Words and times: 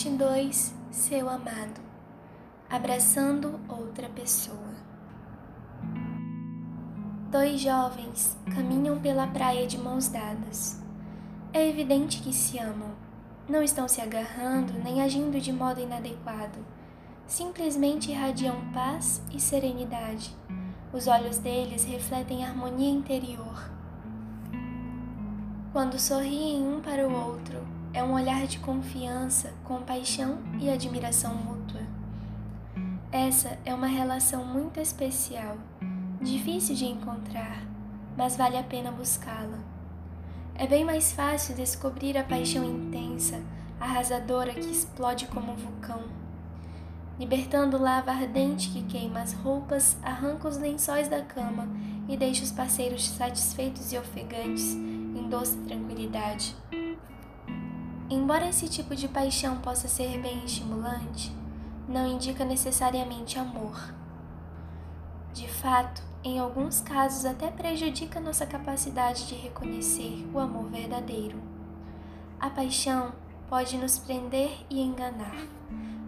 Parte 0.00 0.16
2 0.16 0.74
Seu 0.90 1.28
amado 1.28 1.78
Abraçando 2.70 3.60
outra 3.68 4.08
pessoa. 4.08 4.74
Dois 7.30 7.60
jovens 7.60 8.34
caminham 8.54 8.98
pela 8.98 9.26
praia 9.26 9.66
de 9.66 9.76
mãos 9.76 10.08
dadas. 10.08 10.82
É 11.52 11.68
evidente 11.68 12.22
que 12.22 12.32
se 12.32 12.58
amam. 12.58 12.92
Não 13.46 13.62
estão 13.62 13.86
se 13.86 14.00
agarrando 14.00 14.72
nem 14.82 15.02
agindo 15.02 15.38
de 15.38 15.52
modo 15.52 15.82
inadequado. 15.82 16.64
Simplesmente 17.26 18.10
irradiam 18.10 18.56
paz 18.72 19.20
e 19.30 19.38
serenidade. 19.38 20.34
Os 20.94 21.08
olhos 21.08 21.36
deles 21.36 21.84
refletem 21.84 22.42
harmonia 22.42 22.88
interior. 22.88 23.70
Quando 25.74 25.98
sorriem 25.98 26.66
um 26.66 26.80
para 26.80 27.06
o 27.06 27.12
outro, 27.12 27.79
é 27.92 28.02
um 28.02 28.14
olhar 28.14 28.46
de 28.46 28.58
confiança, 28.60 29.52
compaixão 29.64 30.38
e 30.58 30.70
admiração 30.70 31.34
mútua. 31.34 31.82
Essa 33.10 33.58
é 33.64 33.74
uma 33.74 33.88
relação 33.88 34.44
muito 34.44 34.78
especial, 34.78 35.56
difícil 36.20 36.76
de 36.76 36.84
encontrar, 36.84 37.64
mas 38.16 38.36
vale 38.36 38.56
a 38.56 38.62
pena 38.62 38.92
buscá-la. 38.92 39.58
É 40.54 40.66
bem 40.66 40.84
mais 40.84 41.10
fácil 41.10 41.56
descobrir 41.56 42.16
a 42.16 42.22
paixão 42.22 42.64
intensa, 42.64 43.40
arrasadora 43.80 44.54
que 44.54 44.70
explode 44.70 45.26
como 45.26 45.52
um 45.52 45.56
vulcão. 45.56 46.02
Libertando 47.18 47.76
lava 47.76 48.12
ardente 48.12 48.70
que 48.70 48.82
queima 48.82 49.20
as 49.20 49.32
roupas, 49.32 49.96
arranca 50.02 50.48
os 50.48 50.56
lençóis 50.56 51.08
da 51.08 51.22
cama 51.22 51.68
e 52.08 52.16
deixa 52.16 52.44
os 52.44 52.52
parceiros 52.52 53.08
satisfeitos 53.08 53.92
e 53.92 53.98
ofegantes 53.98 54.74
em 54.74 55.28
doce 55.28 55.56
tranquilidade. 55.58 56.54
Embora 58.10 58.48
esse 58.48 58.68
tipo 58.68 58.96
de 58.96 59.06
paixão 59.06 59.58
possa 59.58 59.86
ser 59.86 60.20
bem 60.20 60.44
estimulante, 60.44 61.32
não 61.88 62.08
indica 62.08 62.44
necessariamente 62.44 63.38
amor. 63.38 63.94
De 65.32 65.48
fato, 65.48 66.02
em 66.24 66.40
alguns 66.40 66.80
casos 66.80 67.24
até 67.24 67.52
prejudica 67.52 68.18
nossa 68.18 68.44
capacidade 68.44 69.28
de 69.28 69.36
reconhecer 69.36 70.28
o 70.34 70.40
amor 70.40 70.68
verdadeiro. 70.68 71.40
A 72.40 72.50
paixão 72.50 73.12
pode 73.48 73.78
nos 73.78 73.96
prender 73.96 74.58
e 74.68 74.80
enganar, 74.80 75.46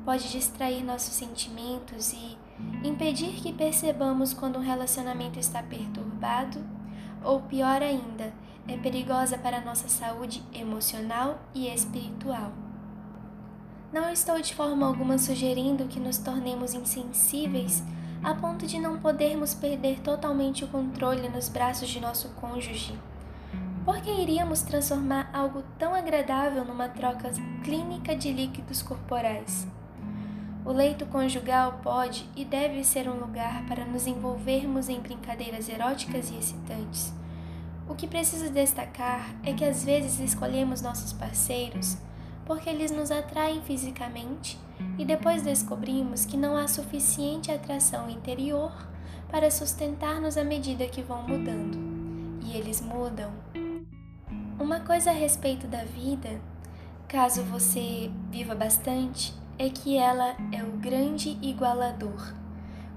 pode 0.05 0.29
distrair 0.29 0.83
nossos 0.83 1.15
sentimentos 1.15 2.13
e 2.13 2.37
impedir 2.83 3.41
que 3.41 3.53
percebamos 3.53 4.35
quando 4.35 4.59
um 4.59 4.63
relacionamento 4.63 5.39
está 5.39 5.63
perturbado, 5.63 6.59
ou 7.23 7.43
pior 7.43 7.81
ainda, 7.81 8.33
é 8.69 8.77
perigosa 8.77 9.37
para 9.37 9.59
a 9.59 9.61
nossa 9.61 9.89
saúde 9.89 10.43
emocional 10.53 11.41
e 11.55 11.69
espiritual. 11.69 12.53
Não 13.93 14.09
estou 14.11 14.41
de 14.41 14.55
forma 14.55 14.87
alguma 14.87 15.19
sugerindo 15.19 15.89
que 15.89 16.01
nos 16.01 16.19
tornemos 16.19 16.73
insensíveis 16.73 17.83
a 18.23 18.35
ponto 18.35 18.67
de 18.67 18.79
não 18.79 19.01
podermos 19.01 19.53
perder 19.53 20.01
totalmente 20.01 20.65
o 20.65 20.69
controle 20.69 21.29
nos 21.29 21.49
braços 21.49 21.89
de 21.89 22.01
nosso 22.01 22.29
cônjuge. 22.41 22.97
Porque 23.85 24.09
iríamos 24.09 24.63
transformar 24.63 25.29
algo 25.33 25.65
tão 25.77 25.93
agradável 25.93 26.65
numa 26.65 26.89
troca 26.89 27.31
clínica 27.65 28.15
de 28.15 28.33
líquidos 28.33 28.81
corporais? 28.81 29.67
O 30.65 30.71
leito 30.71 31.05
conjugal 31.07 31.81
pode 31.83 32.29
e 32.37 32.45
deve 32.45 32.85
ser 32.85 33.09
um 33.09 33.19
lugar 33.19 33.67
para 33.67 33.85
nos 33.85 34.07
envolvermos 34.07 34.89
em 34.89 35.01
brincadeiras 35.01 35.69
eróticas 35.69 36.31
e 36.31 36.37
excitantes 36.37 37.13
o 37.93 37.95
que 37.95 38.07
preciso 38.07 38.51
destacar 38.51 39.35
é 39.45 39.53
que 39.53 39.63
às 39.63 39.85
vezes 39.85 40.19
escolhemos 40.19 40.81
nossos 40.81 41.13
parceiros 41.13 41.99
porque 42.47 42.71
eles 42.71 42.91
nos 42.91 43.11
atraem 43.11 43.61
fisicamente 43.61 44.59
e 44.99 45.05
depois 45.05 45.43
descobrimos 45.43 46.25
que 46.25 46.39
não 46.39 46.57
há 46.57 46.67
suficiente 46.67 47.53
atração 47.53 48.09
interior 48.09 48.73
para 49.31 49.51
sustentar-nos 49.51 50.39
à 50.39 50.43
medida 50.43 50.87
que 50.87 51.03
vão 51.03 51.23
mudando. 51.23 51.79
E 52.43 52.57
eles 52.57 52.81
mudam. 52.81 53.31
Uma 54.59 54.81
coisa 54.81 55.11
a 55.11 55.15
respeito 55.15 55.67
da 55.67 55.85
vida, 55.85 56.41
caso 57.07 57.43
você 57.43 58.11
viva 58.31 58.55
bastante, 58.55 59.35
é 59.59 59.69
que 59.69 59.99
ela 59.99 60.35
é 60.51 60.63
o 60.63 60.79
grande 60.79 61.39
igualador. 61.43 62.33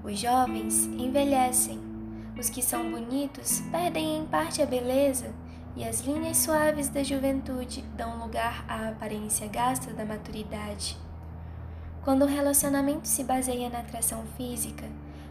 Os 0.02 0.18
jovens 0.18 0.86
envelhecem 0.86 1.95
os 2.38 2.50
que 2.50 2.62
são 2.62 2.90
bonitos 2.90 3.60
perdem 3.70 4.18
em 4.18 4.26
parte 4.26 4.60
a 4.62 4.66
beleza, 4.66 5.32
e 5.74 5.84
as 5.84 6.00
linhas 6.00 6.38
suaves 6.38 6.88
da 6.88 7.02
juventude 7.02 7.82
dão 7.96 8.18
lugar 8.18 8.64
à 8.66 8.88
aparência 8.88 9.46
gasta 9.46 9.92
da 9.92 10.04
maturidade. 10.04 10.96
Quando 12.02 12.22
o 12.22 12.28
relacionamento 12.28 13.06
se 13.06 13.22
baseia 13.22 13.68
na 13.68 13.80
atração 13.80 14.24
física, 14.36 14.84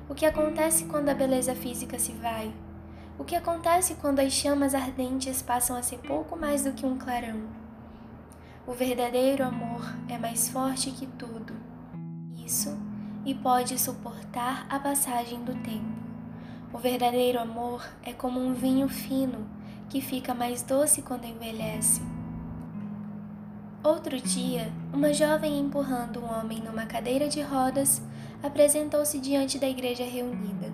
o 0.07 0.13
que 0.13 0.25
acontece 0.25 0.85
quando 0.85 1.09
a 1.09 1.15
beleza 1.15 1.55
física 1.55 1.97
se 1.97 2.11
vai? 2.11 2.53
O 3.17 3.23
que 3.23 3.35
acontece 3.35 3.95
quando 3.95 4.19
as 4.19 4.33
chamas 4.33 4.75
ardentes 4.75 5.41
passam 5.41 5.75
a 5.75 5.81
ser 5.81 5.97
pouco 5.99 6.37
mais 6.37 6.63
do 6.63 6.73
que 6.73 6.85
um 6.85 6.97
clarão? 6.97 7.41
O 8.67 8.73
verdadeiro 8.73 9.43
amor 9.43 9.95
é 10.09 10.17
mais 10.17 10.49
forte 10.49 10.91
que 10.91 11.07
tudo. 11.07 11.55
Isso 12.35 12.77
e 13.25 13.33
pode 13.33 13.79
suportar 13.79 14.67
a 14.69 14.79
passagem 14.79 15.43
do 15.43 15.55
tempo. 15.63 15.94
O 16.75 16.77
verdadeiro 16.77 17.39
amor 17.39 17.87
é 18.03 18.11
como 18.11 18.37
um 18.37 18.53
vinho 18.53 18.89
fino 18.89 19.47
que 19.87 20.01
fica 20.01 20.33
mais 20.33 20.61
doce 20.61 21.01
quando 21.01 21.23
envelhece. 21.23 22.01
Outro 23.81 24.19
dia, 24.19 24.69
uma 24.91 25.13
jovem 25.13 25.57
empurrando 25.57 26.19
um 26.19 26.29
homem 26.29 26.59
numa 26.59 26.85
cadeira 26.85 27.29
de 27.29 27.41
rodas 27.41 28.01
apresentou-se 28.43 29.17
diante 29.19 29.57
da 29.57 29.69
igreja 29.69 30.03
reunida. 30.03 30.69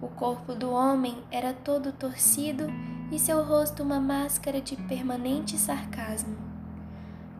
O 0.00 0.06
corpo 0.06 0.54
do 0.54 0.70
homem 0.70 1.16
era 1.28 1.52
todo 1.52 1.90
torcido 1.90 2.68
e 3.10 3.18
seu 3.18 3.42
rosto 3.42 3.82
uma 3.82 3.98
máscara 3.98 4.60
de 4.60 4.76
permanente 4.76 5.58
sarcasmo. 5.58 6.36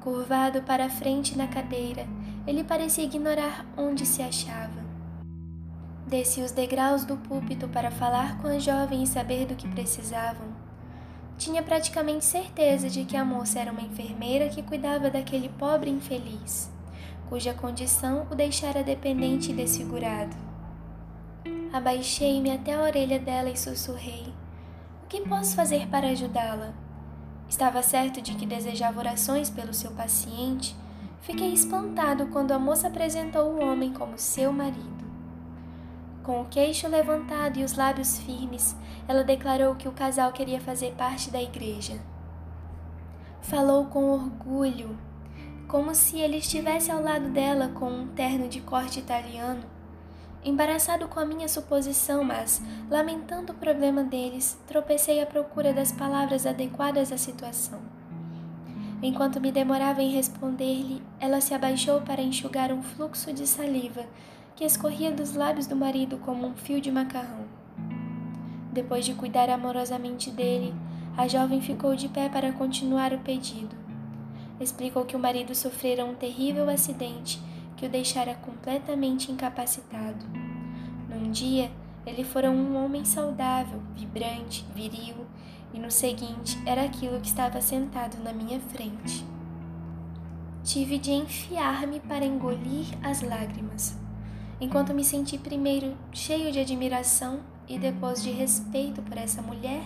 Curvado 0.00 0.60
para 0.62 0.86
a 0.86 0.91
frente 0.91 1.38
na 1.38 1.46
cadeira, 1.46 2.04
ele 2.48 2.64
parecia 2.64 3.04
ignorar 3.04 3.64
onde 3.76 4.04
se 4.04 4.22
achava. 4.22 4.75
Desci 6.06 6.41
os 6.41 6.53
degraus 6.53 7.05
do 7.05 7.17
púlpito 7.17 7.67
para 7.67 7.91
falar 7.91 8.39
com 8.39 8.47
a 8.47 8.61
jovem 8.61 9.03
e 9.03 9.06
saber 9.09 9.44
do 9.44 9.56
que 9.56 9.67
precisavam. 9.67 10.47
Tinha 11.37 11.65
praticamente 11.65 12.25
certeza 12.25 12.89
de 12.89 13.05
que 13.05 13.17
a 13.17 13.25
moça 13.25 13.59
era 13.59 13.72
uma 13.72 13.83
enfermeira 13.83 14.49
que 14.49 14.62
cuidava 14.62 15.11
daquele 15.11 15.49
pobre 15.49 15.91
infeliz, 15.91 16.71
cuja 17.28 17.53
condição 17.53 18.25
o 18.31 18.37
deixara 18.37 18.84
dependente 18.84 19.50
e 19.50 19.55
desfigurado. 19.55 20.37
Abaixei-me 21.72 22.53
até 22.53 22.75
a 22.75 22.83
orelha 22.83 23.19
dela 23.19 23.50
e 23.50 23.56
sussurrei: 23.56 24.33
O 25.03 25.09
que 25.09 25.23
posso 25.23 25.56
fazer 25.56 25.88
para 25.88 26.11
ajudá-la? 26.11 26.73
Estava 27.49 27.83
certo 27.83 28.23
de 28.23 28.34
que 28.34 28.47
desejava 28.47 29.00
orações 29.00 29.50
pelo 29.50 29.75
seu 29.75 29.91
paciente. 29.91 30.77
Fiquei 31.23 31.53
espantado 31.53 32.28
quando 32.28 32.53
a 32.53 32.61
moça 32.61 32.87
apresentou 32.87 33.55
o 33.55 33.61
homem 33.61 33.93
como 33.93 34.17
seu 34.17 34.53
marido. 34.53 35.06
Com 36.26 36.41
o 36.41 36.47
queixo 36.47 36.88
levantado 36.88 37.56
e 37.56 37.62
os 37.62 37.76
lábios 37.76 38.19
firmes, 38.19 38.75
ela 39.06 39.22
declarou 39.22 39.76
que 39.76 39.87
o 39.87 39.92
casal 39.92 40.32
queria 40.32 40.60
fazer 40.60 40.92
parte 40.94 41.31
da 41.31 41.41
igreja. 41.41 42.00
Falou 43.41 43.84
com 43.84 44.10
orgulho, 44.10 44.98
como 45.69 45.94
se 45.94 46.19
ele 46.19 46.38
estivesse 46.38 46.91
ao 46.91 47.00
lado 47.00 47.28
dela 47.28 47.69
com 47.69 47.88
um 47.88 48.09
terno 48.09 48.48
de 48.48 48.60
corte 48.60 48.98
italiano. 48.98 49.62
Embaraçado 50.44 51.06
com 51.06 51.20
a 51.20 51.25
minha 51.25 51.47
suposição, 51.47 52.25
mas, 52.25 52.60
lamentando 52.91 53.53
o 53.53 53.56
problema 53.56 54.03
deles, 54.03 54.58
tropecei 54.66 55.22
à 55.22 55.26
procura 55.26 55.72
das 55.72 55.93
palavras 55.93 56.44
adequadas 56.44 57.12
à 57.12 57.17
situação. 57.17 57.78
Enquanto 59.00 59.40
me 59.40 59.52
demorava 59.52 60.02
em 60.02 60.11
responder-lhe, 60.11 61.00
ela 61.20 61.40
se 61.40 61.55
abaixou 61.55 62.00
para 62.00 62.20
enxugar 62.20 62.73
um 62.73 62.82
fluxo 62.82 63.32
de 63.32 63.46
saliva 63.46 64.05
que 64.56 64.64
escorria 64.64 65.12
dos 65.12 65.35
lábios 65.35 65.67
do 65.67 65.76
marido 65.76 66.17
como 66.17 66.47
um 66.47 66.56
fio 66.56 66.81
de 66.81 66.91
macarrão. 66.91 67.44
Depois 68.73 69.05
de 69.05 69.12
cuidar 69.12 69.50
amorosamente 69.50 70.31
dele, 70.31 70.75
a 71.14 71.29
jovem 71.29 71.61
ficou 71.61 71.94
de 71.94 72.08
pé 72.08 72.31
para 72.31 72.53
continuar 72.53 73.12
o 73.12 73.19
pedido. 73.19 73.76
Explicou 74.58 75.05
que 75.05 75.14
o 75.14 75.19
marido 75.19 75.55
sofrera 75.55 76.06
um 76.06 76.14
terrível 76.14 76.70
acidente 76.70 77.38
que 77.76 77.85
o 77.85 77.88
deixara 77.91 78.35
completamente 78.35 79.31
incapacitado. 79.31 80.25
Num 81.06 81.31
dia, 81.31 81.70
ele 82.06 82.25
fora 82.25 82.50
um 82.50 82.82
homem 82.82 83.05
saudável, 83.05 83.82
vibrante, 83.94 84.64
viril, 84.75 85.26
e 85.75 85.79
no 85.79 85.91
seguinte 85.91 86.59
era 86.64 86.82
aquilo 86.82 87.20
que 87.20 87.29
estava 87.29 87.61
sentado 87.61 88.17
na 88.25 88.32
minha 88.32 88.59
frente. 88.59 89.23
Tive 90.64 90.97
de 90.97 91.11
enfiar-me 91.11 92.00
para 92.00 92.25
engolir 92.25 92.87
as 93.02 93.20
lágrimas 93.20 94.06
enquanto 94.61 94.94
me 94.94 95.05
senti 95.05 95.38
primeiro 95.38 95.94
cheio 96.12 96.50
de 96.50 96.61
admiração 96.61 97.41
e 97.69 97.79
depois 97.79 98.23
de 98.23 98.31
respeito 98.31 99.03
por 99.03 99.17
essa 99.17 99.43
mulher 99.43 99.82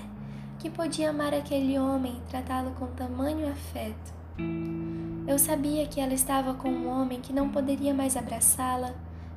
que 0.59 0.71
podia 0.71 1.11
amar 1.11 1.33
aquele 1.33 1.79
homem 1.79 2.17
e 2.19 2.31
tratá-lo 2.31 2.73
com 2.73 2.87
tamanho 2.89 3.51
afeto. 3.51 4.13
Eu 5.27 5.39
sabia 5.39 5.87
que 5.87 6.01
ela 6.01 6.13
estava 6.13 6.55
com 6.55 6.69
um 6.69 6.89
homem 6.89 7.21
que 7.21 7.33
não 7.33 7.49
poderia 7.49 7.95
mais 7.95 8.17
abraçá-la, 8.17 8.95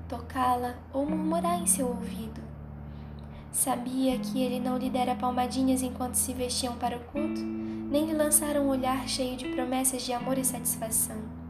tocá-la 0.07 0.75
ou 0.91 1.05
murmurar 1.05 1.61
em 1.61 1.65
seu 1.65 1.87
ouvido. 1.87 2.41
Sabia 3.51 4.17
que 4.17 4.41
ele 4.41 4.59
não 4.59 4.77
lhe 4.77 4.89
dera 4.89 5.15
palmadinhas 5.15 5.81
enquanto 5.81 6.15
se 6.15 6.33
vestiam 6.33 6.75
para 6.75 6.97
o 6.97 6.99
culto, 7.01 7.39
nem 7.39 8.07
lhe 8.07 8.13
lançara 8.13 8.59
um 8.59 8.67
olhar 8.67 9.07
cheio 9.07 9.37
de 9.37 9.47
promessas 9.49 10.01
de 10.01 10.11
amor 10.11 10.37
e 10.37 10.43
satisfação. 10.43 11.42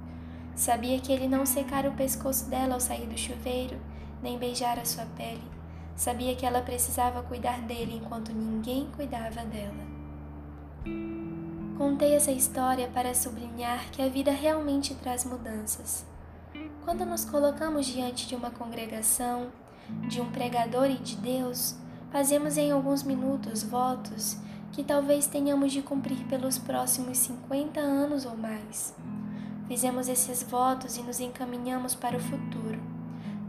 Sabia 0.55 0.99
que 0.99 1.11
ele 1.11 1.27
não 1.27 1.45
secara 1.45 1.89
o 1.89 1.95
pescoço 1.95 2.49
dela 2.49 2.75
ao 2.75 2.79
sair 2.79 3.07
do 3.07 3.17
chuveiro, 3.17 3.79
nem 4.21 4.37
beijara 4.37 4.85
sua 4.85 5.05
pele. 5.17 5.43
Sabia 5.95 6.35
que 6.35 6.45
ela 6.45 6.61
precisava 6.61 7.23
cuidar 7.23 7.61
dele 7.61 7.99
enquanto 8.03 8.31
ninguém 8.31 8.87
cuidava 8.95 9.43
dela. 9.45 9.93
Contei 11.77 12.15
essa 12.15 12.31
história 12.31 12.87
para 12.87 13.15
sublinhar 13.15 13.89
que 13.91 14.01
a 14.01 14.07
vida 14.07 14.31
realmente 14.31 14.93
traz 14.95 15.25
mudanças. 15.25 16.05
Quando 16.85 17.05
nos 17.05 17.25
colocamos 17.25 17.85
diante 17.85 18.27
de 18.27 18.35
uma 18.35 18.51
congregação, 18.51 19.51
de 20.07 20.21
um 20.21 20.31
pregador 20.31 20.85
e 20.85 20.97
de 20.97 21.15
Deus, 21.15 21.75
fazemos 22.11 22.57
em 22.57 22.71
alguns 22.71 23.01
minutos 23.03 23.63
votos 23.63 24.37
que 24.71 24.83
talvez 24.83 25.27
tenhamos 25.27 25.71
de 25.71 25.81
cumprir 25.81 26.25
pelos 26.27 26.57
próximos 26.57 27.17
50 27.17 27.79
anos 27.79 28.25
ou 28.25 28.37
mais. 28.37 28.95
Fizemos 29.67 30.07
esses 30.07 30.43
votos 30.43 30.97
e 30.97 31.01
nos 31.01 31.19
encaminhamos 31.19 31.95
para 31.95 32.17
o 32.17 32.19
futuro, 32.19 32.79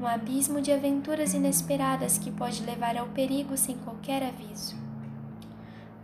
um 0.01 0.07
abismo 0.07 0.61
de 0.61 0.73
aventuras 0.73 1.35
inesperadas 1.35 2.19
que 2.19 2.31
pode 2.31 2.63
levar 2.63 2.97
ao 2.97 3.07
perigo 3.09 3.57
sem 3.57 3.77
qualquer 3.79 4.23
aviso. 4.23 4.77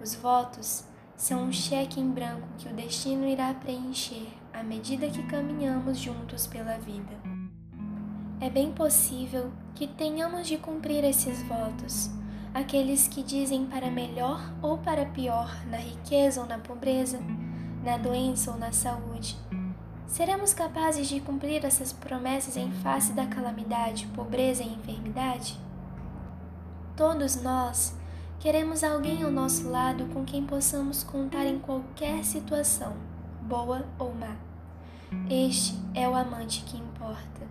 Os 0.02 0.14
votos 0.14 0.84
são 1.16 1.44
um 1.44 1.52
cheque 1.52 2.00
em 2.00 2.10
branco 2.10 2.48
que 2.58 2.68
o 2.68 2.74
destino 2.74 3.26
irá 3.26 3.52
preencher 3.54 4.28
à 4.52 4.62
medida 4.62 5.08
que 5.08 5.22
caminhamos 5.24 5.98
juntos 5.98 6.46
pela 6.46 6.78
vida. 6.78 7.16
É 8.40 8.48
bem 8.48 8.72
possível 8.72 9.52
que 9.74 9.86
tenhamos 9.86 10.48
de 10.48 10.56
cumprir 10.56 11.04
esses 11.04 11.42
votos 11.42 12.10
aqueles 12.52 13.06
que 13.06 13.22
dizem 13.22 13.66
para 13.66 13.90
melhor 13.90 14.52
ou 14.60 14.78
para 14.78 15.06
pior, 15.06 15.54
na 15.66 15.76
riqueza 15.76 16.40
ou 16.40 16.46
na 16.46 16.58
pobreza, 16.58 17.20
na 17.84 17.96
doença 17.96 18.50
ou 18.50 18.58
na 18.58 18.72
saúde. 18.72 19.36
Seremos 20.10 20.52
capazes 20.52 21.06
de 21.06 21.20
cumprir 21.20 21.64
essas 21.64 21.92
promessas 21.92 22.56
em 22.56 22.68
face 22.72 23.12
da 23.12 23.28
calamidade, 23.28 24.08
pobreza 24.08 24.60
e 24.60 24.74
enfermidade? 24.74 25.56
Todos 26.96 27.40
nós 27.40 27.94
queremos 28.40 28.82
alguém 28.82 29.22
ao 29.22 29.30
nosso 29.30 29.70
lado 29.70 30.06
com 30.06 30.24
quem 30.24 30.44
possamos 30.44 31.04
contar 31.04 31.46
em 31.46 31.60
qualquer 31.60 32.24
situação, 32.24 32.92
boa 33.42 33.86
ou 34.00 34.12
má. 34.12 34.36
Este 35.30 35.78
é 35.94 36.08
o 36.08 36.16
amante 36.16 36.64
que 36.64 36.76
importa. 36.76 37.46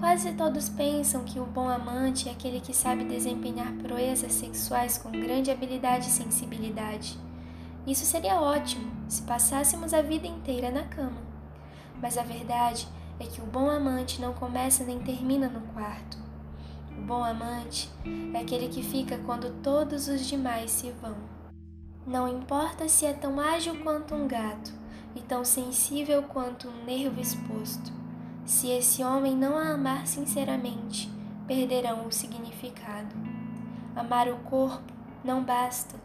Quase 0.00 0.32
todos 0.32 0.70
pensam 0.70 1.24
que 1.24 1.38
o 1.38 1.44
bom 1.44 1.68
amante 1.68 2.30
é 2.30 2.32
aquele 2.32 2.58
que 2.58 2.74
sabe 2.74 3.04
desempenhar 3.04 3.70
proezas 3.74 4.32
sexuais 4.32 4.96
com 4.96 5.10
grande 5.10 5.50
habilidade 5.50 6.08
e 6.08 6.10
sensibilidade. 6.10 7.18
Isso 7.86 8.06
seria 8.06 8.40
ótimo 8.40 8.90
se 9.10 9.20
passássemos 9.22 9.92
a 9.92 10.00
vida 10.00 10.26
inteira 10.26 10.70
na 10.70 10.84
cama. 10.84 11.25
Mas 12.00 12.18
a 12.18 12.22
verdade 12.22 12.86
é 13.18 13.24
que 13.24 13.40
o 13.40 13.46
bom 13.46 13.70
amante 13.70 14.20
não 14.20 14.32
começa 14.32 14.84
nem 14.84 14.98
termina 15.00 15.48
no 15.48 15.60
quarto. 15.72 16.18
O 16.98 17.02
bom 17.02 17.22
amante 17.22 17.90
é 18.34 18.38
aquele 18.38 18.68
que 18.68 18.82
fica 18.82 19.18
quando 19.18 19.62
todos 19.62 20.08
os 20.08 20.26
demais 20.26 20.70
se 20.70 20.90
vão. 21.02 21.16
Não 22.06 22.28
importa 22.28 22.88
se 22.88 23.04
é 23.04 23.12
tão 23.12 23.40
ágil 23.40 23.76
quanto 23.82 24.14
um 24.14 24.28
gato 24.28 24.72
e 25.14 25.20
tão 25.20 25.44
sensível 25.44 26.22
quanto 26.22 26.68
um 26.68 26.84
nervo 26.84 27.20
exposto. 27.20 27.92
Se 28.44 28.68
esse 28.70 29.02
homem 29.02 29.36
não 29.36 29.58
a 29.58 29.70
amar 29.70 30.06
sinceramente, 30.06 31.10
perderão 31.46 32.06
o 32.06 32.12
significado. 32.12 33.14
Amar 33.94 34.28
o 34.28 34.36
corpo 34.38 34.92
não 35.24 35.42
basta, 35.42 35.96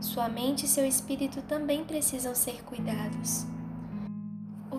sua 0.00 0.28
mente 0.28 0.66
e 0.66 0.68
seu 0.68 0.84
espírito 0.84 1.40
também 1.42 1.84
precisam 1.84 2.34
ser 2.34 2.64
cuidados. 2.64 3.46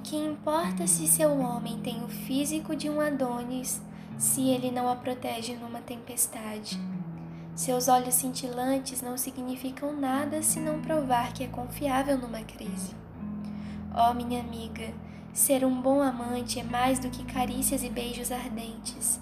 Que 0.06 0.16
importa 0.16 0.86
se 0.86 1.07
seu 1.07 1.31
homem 1.40 1.80
tem 1.80 2.04
o 2.04 2.07
físico 2.07 2.75
de 2.75 2.88
um 2.88 3.02
Adonis, 3.02 3.81
se 4.19 4.50
ele 4.50 4.69
não 4.69 4.88
a 4.88 4.96
protege 4.96 5.56
numa 5.56 5.81
tempestade. 5.81 6.80
Seus 7.56 7.88
olhos 7.88 8.13
cintilantes 8.13 9.02
não 9.02 9.18
significam 9.18 10.00
nada 10.00 10.44
se 10.44 10.60
não 10.60 10.80
provar 10.80 11.34
que 11.34 11.44
é 11.44 11.48
confiável 11.48 12.19
numa 12.19 12.42
crise. 12.42 12.94
Oh, 13.96 14.13
minha 14.13 14.42
amiga, 14.42 14.94
Ser 15.34 15.66
um 15.66 15.81
bom 15.81 16.02
amante 16.02 16.62
é 16.62 16.63
mais 16.63 16.98
do 16.98 17.10
que 17.10 17.25
carícias 17.25 17.84
e 17.84 17.90
beijos 17.90 18.31
ardentes. 18.31 19.19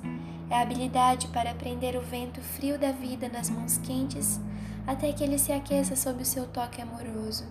É 0.48 0.56
a 0.56 0.62
habilidade 0.62 1.28
para 1.30 1.56
prender 1.56 1.96
o 1.96 2.02
vento 2.02 2.40
frio 2.40 2.78
da 2.78 2.92
vida 2.92 3.28
nas 3.30 3.50
mãos 3.50 3.78
quentes 3.78 4.40
até 4.86 5.12
que 5.14 5.24
ele 5.24 5.40
se 5.40 5.52
aqueça 5.52 5.96
sob 5.96 6.22
o 6.22 6.26
seu 6.26 6.46
toque 6.46 6.82
amoroso. 6.82 7.46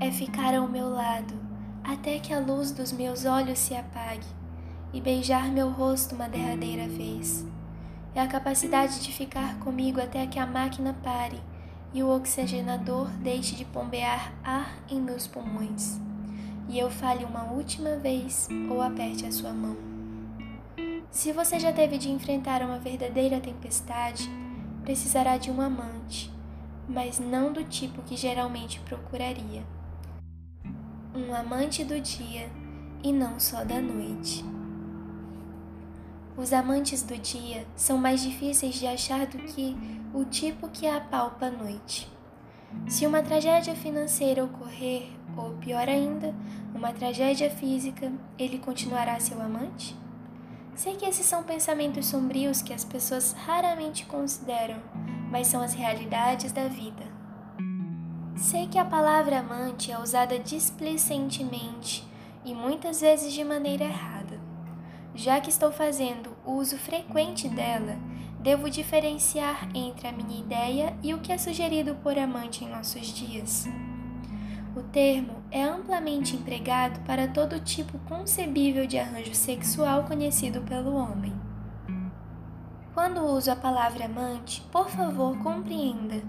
É 0.00 0.10
ficar 0.10 0.54
ao 0.54 0.68
meu 0.68 0.90
lado 0.90 1.43
até 1.84 2.18
que 2.18 2.32
a 2.32 2.40
luz 2.40 2.72
dos 2.72 2.90
meus 2.90 3.24
olhos 3.24 3.58
se 3.58 3.74
apague 3.74 4.26
e 4.92 5.00
beijar 5.00 5.52
meu 5.52 5.70
rosto 5.70 6.14
uma 6.14 6.28
derradeira 6.28 6.88
vez. 6.88 7.44
É 8.14 8.20
a 8.20 8.26
capacidade 8.26 9.00
de 9.00 9.12
ficar 9.12 9.58
comigo 9.58 10.00
até 10.00 10.26
que 10.26 10.38
a 10.38 10.46
máquina 10.46 10.96
pare 11.04 11.40
e 11.92 12.02
o 12.02 12.08
oxigenador 12.08 13.08
deixe 13.22 13.54
de 13.54 13.64
pombear 13.64 14.32
ar 14.42 14.74
em 14.88 15.00
meus 15.00 15.26
pulmões 15.26 16.00
e 16.68 16.78
eu 16.78 16.90
fale 16.90 17.24
uma 17.24 17.44
última 17.44 17.96
vez 17.96 18.48
ou 18.70 18.82
aperte 18.82 19.26
a 19.26 19.32
sua 19.32 19.52
mão. 19.52 19.76
Se 21.10 21.32
você 21.32 21.60
já 21.60 21.72
teve 21.72 21.98
de 21.98 22.10
enfrentar 22.10 22.62
uma 22.62 22.78
verdadeira 22.78 23.38
tempestade, 23.38 24.28
precisará 24.82 25.36
de 25.36 25.50
um 25.50 25.60
amante, 25.60 26.32
mas 26.88 27.18
não 27.18 27.52
do 27.52 27.62
tipo 27.64 28.02
que 28.02 28.16
geralmente 28.16 28.80
procuraria. 28.80 29.62
Um 31.16 31.32
amante 31.32 31.84
do 31.84 32.00
dia 32.00 32.50
e 33.00 33.12
não 33.12 33.38
só 33.38 33.62
da 33.62 33.80
noite. 33.80 34.44
Os 36.36 36.52
amantes 36.52 37.04
do 37.04 37.16
dia 37.16 37.64
são 37.76 37.96
mais 37.96 38.20
difíceis 38.20 38.74
de 38.74 38.84
achar 38.88 39.24
do 39.24 39.38
que 39.38 39.76
o 40.12 40.24
tipo 40.24 40.68
que 40.68 40.88
apalpa 40.88 41.46
à 41.46 41.50
noite. 41.52 42.10
Se 42.88 43.06
uma 43.06 43.22
tragédia 43.22 43.76
financeira 43.76 44.44
ocorrer, 44.44 45.08
ou 45.36 45.52
pior 45.58 45.88
ainda, 45.88 46.34
uma 46.74 46.92
tragédia 46.92 47.48
física, 47.48 48.12
ele 48.36 48.58
continuará 48.58 49.20
seu 49.20 49.40
amante? 49.40 49.96
Sei 50.74 50.96
que 50.96 51.06
esses 51.06 51.26
são 51.26 51.44
pensamentos 51.44 52.06
sombrios 52.06 52.60
que 52.60 52.72
as 52.72 52.84
pessoas 52.84 53.32
raramente 53.46 54.04
consideram, 54.06 54.82
mas 55.30 55.46
são 55.46 55.62
as 55.62 55.74
realidades 55.74 56.50
da 56.50 56.66
vida. 56.66 57.13
Sei 58.36 58.66
que 58.66 58.78
a 58.78 58.84
palavra 58.84 59.38
amante 59.38 59.92
é 59.92 59.98
usada 59.98 60.38
displicentemente 60.38 62.06
e 62.44 62.52
muitas 62.52 63.00
vezes 63.00 63.32
de 63.32 63.44
maneira 63.44 63.84
errada. 63.84 64.40
Já 65.14 65.40
que 65.40 65.48
estou 65.48 65.70
fazendo 65.70 66.36
uso 66.44 66.76
frequente 66.76 67.48
dela, 67.48 67.96
devo 68.40 68.68
diferenciar 68.68 69.68
entre 69.72 70.08
a 70.08 70.12
minha 70.12 70.40
ideia 70.40 70.96
e 71.02 71.14
o 71.14 71.20
que 71.20 71.32
é 71.32 71.38
sugerido 71.38 71.94
por 72.02 72.18
amante 72.18 72.64
em 72.64 72.68
nossos 72.68 73.06
dias. 73.06 73.68
O 74.76 74.82
termo 74.82 75.42
é 75.52 75.62
amplamente 75.62 76.34
empregado 76.34 76.98
para 77.04 77.28
todo 77.28 77.60
tipo 77.60 77.96
concebível 78.00 78.84
de 78.84 78.98
arranjo 78.98 79.34
sexual 79.34 80.02
conhecido 80.02 80.60
pelo 80.62 80.96
homem. 80.96 81.32
Quando 82.92 83.24
uso 83.24 83.52
a 83.52 83.56
palavra 83.56 84.06
amante, 84.06 84.60
por 84.72 84.88
favor 84.88 85.38
compreenda, 85.38 86.20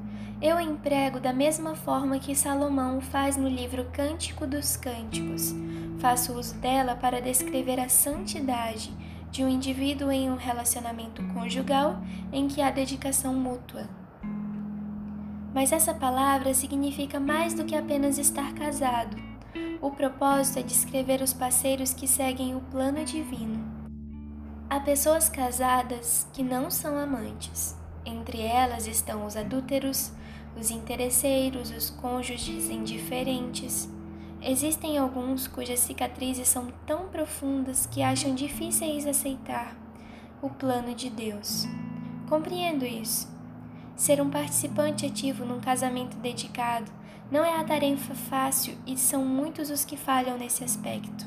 eu 0.42 0.60
emprego 0.60 1.20
da 1.20 1.32
mesma 1.32 1.76
forma 1.76 2.20
que 2.20 2.36
Salomão 2.36 3.00
faz 3.00 3.38
no 3.38 3.48
livro 3.48 3.86
Cântico 3.94 4.46
dos 4.46 4.76
Cânticos. 4.76 5.54
Faço 6.00 6.34
uso 6.34 6.56
dela 6.56 6.96
para 6.96 7.22
descrever 7.22 7.80
a 7.80 7.88
santidade 7.90 8.92
de 9.32 9.44
um 9.44 9.50
indivíduo 9.50 10.12
em 10.12 10.30
um 10.30 10.36
relacionamento 10.36 11.24
conjugal 11.34 12.02
em 12.32 12.48
que 12.48 12.62
há 12.62 12.70
dedicação 12.70 13.34
mútua. 13.34 13.88
Mas 15.54 15.72
essa 15.72 15.94
palavra 15.94 16.54
significa 16.54 17.20
mais 17.20 17.54
do 17.54 17.64
que 17.64 17.76
apenas 17.76 18.18
estar 18.18 18.54
casado. 18.54 19.16
O 19.82 19.90
propósito 19.90 20.60
é 20.60 20.64
descrever 20.64 21.22
os 21.22 21.32
parceiros 21.32 21.94
que 21.94 22.08
seguem 22.08 22.56
o 22.56 22.60
plano 22.60 23.06
divino. 23.06 23.64
Há 24.70 24.82
pessoas 24.82 25.30
casadas 25.30 26.28
que 26.34 26.44
não 26.44 26.70
são 26.70 26.98
amantes. 26.98 27.78
Entre 28.06 28.42
elas 28.42 28.86
estão 28.86 29.26
os 29.26 29.38
adúlteros, 29.38 30.12
os 30.60 30.72
interesseiros, 30.72 31.72
os 31.72 31.90
cônjuges 31.90 32.70
indiferentes, 32.70 33.90
Existem 34.48 34.96
alguns 35.00 35.48
cujas 35.48 35.80
cicatrizes 35.80 36.48
são 36.48 36.68
tão 36.86 37.08
profundas 37.08 37.88
que 37.88 38.04
acham 38.04 38.36
difíceis 38.36 39.08
aceitar 39.08 39.76
o 40.40 40.52
plano 40.52 40.94
de 40.94 41.10
Deus. 41.10 41.66
Compreendo 42.30 42.86
isso. 42.86 43.28
Ser 43.96 44.22
um 44.22 44.30
participante 44.30 45.04
ativo 45.04 45.44
num 45.44 45.60
casamento 45.60 46.16
dedicado 46.18 46.92
não 47.32 47.44
é 47.44 47.60
a 47.60 47.64
tarefa 47.64 48.14
fácil 48.14 48.78
e 48.86 48.96
são 48.96 49.26
muitos 49.26 49.72
os 49.72 49.84
que 49.84 49.98
falham 49.98 50.38
nesse 50.38 50.64
aspecto. 50.64 51.26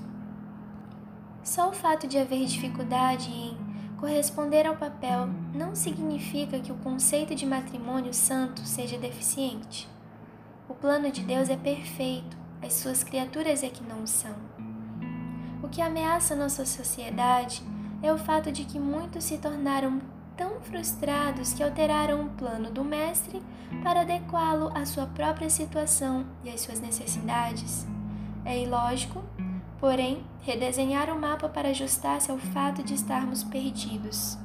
Só 1.43 1.71
o 1.71 1.73
fato 1.73 2.07
de 2.07 2.19
haver 2.19 2.45
dificuldade 2.45 3.29
em 3.33 3.57
corresponder 3.99 4.67
ao 4.67 4.77
papel 4.77 5.29
não 5.53 5.75
significa 5.75 6.59
que 6.61 6.73
o 6.73 6.77
conceito 6.77 7.35
de 7.35 7.45
matrimônio 7.45 8.15
santo 8.15 8.63
seja 8.63 8.97
deficiente. 8.97 9.89
O 10.69 10.75
plano 10.75 11.11
de 11.11 11.23
Deus 11.23 11.49
é 11.49 11.57
perfeito, 11.57 12.37
as 12.63 12.75
suas 12.75 13.03
criaturas 13.03 13.63
é 13.63 13.69
que 13.69 13.83
não 13.83 14.07
são. 14.07 14.35
O 15.63 15.69
que 15.69 15.83
ameaça 15.83 16.37
nossa 16.37 16.65
sociedade 16.65 17.63
é 18.03 18.13
o 18.13 18.19
fato 18.19 18.53
de 18.53 18.65
que 18.65 18.79
muitos 18.79 19.25
se 19.25 19.39
tornaram 19.39 20.01
tão 20.37 20.61
frustrados 20.61 21.53
que 21.53 21.63
alteraram 21.63 22.27
o 22.27 22.31
plano 22.31 22.71
do 22.71 22.85
Mestre 22.85 23.43
para 23.83 24.03
adequá-lo 24.03 24.71
à 24.73 24.87
sua 24.87 25.07
própria 25.07 25.51
situação 25.51 26.25
e 26.45 26.51
às 26.51 26.61
suas 26.61 26.79
necessidades. 26.79 27.85
É 28.45 28.63
ilógico, 28.63 29.25
porém, 29.81 30.25
redesenhar 30.41 31.11
o 31.11 31.21
mapa 31.21 31.49
para 31.49 31.71
ajustar-se 31.71 32.31
ao 32.31 32.39
fato 32.39 32.83
de 32.83 32.95
estarmos 32.95 33.45
perdidos. 33.45 34.39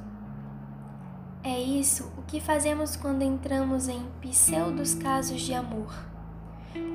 É 1.42 1.60
isso 1.60 2.10
o 2.16 2.22
que 2.22 2.40
fazemos 2.40 2.96
quando 2.96 3.22
entramos 3.22 3.88
em 3.88 4.02
pseudos 4.22 4.94
casos 4.94 5.42
de 5.42 5.52
amor. 5.52 5.92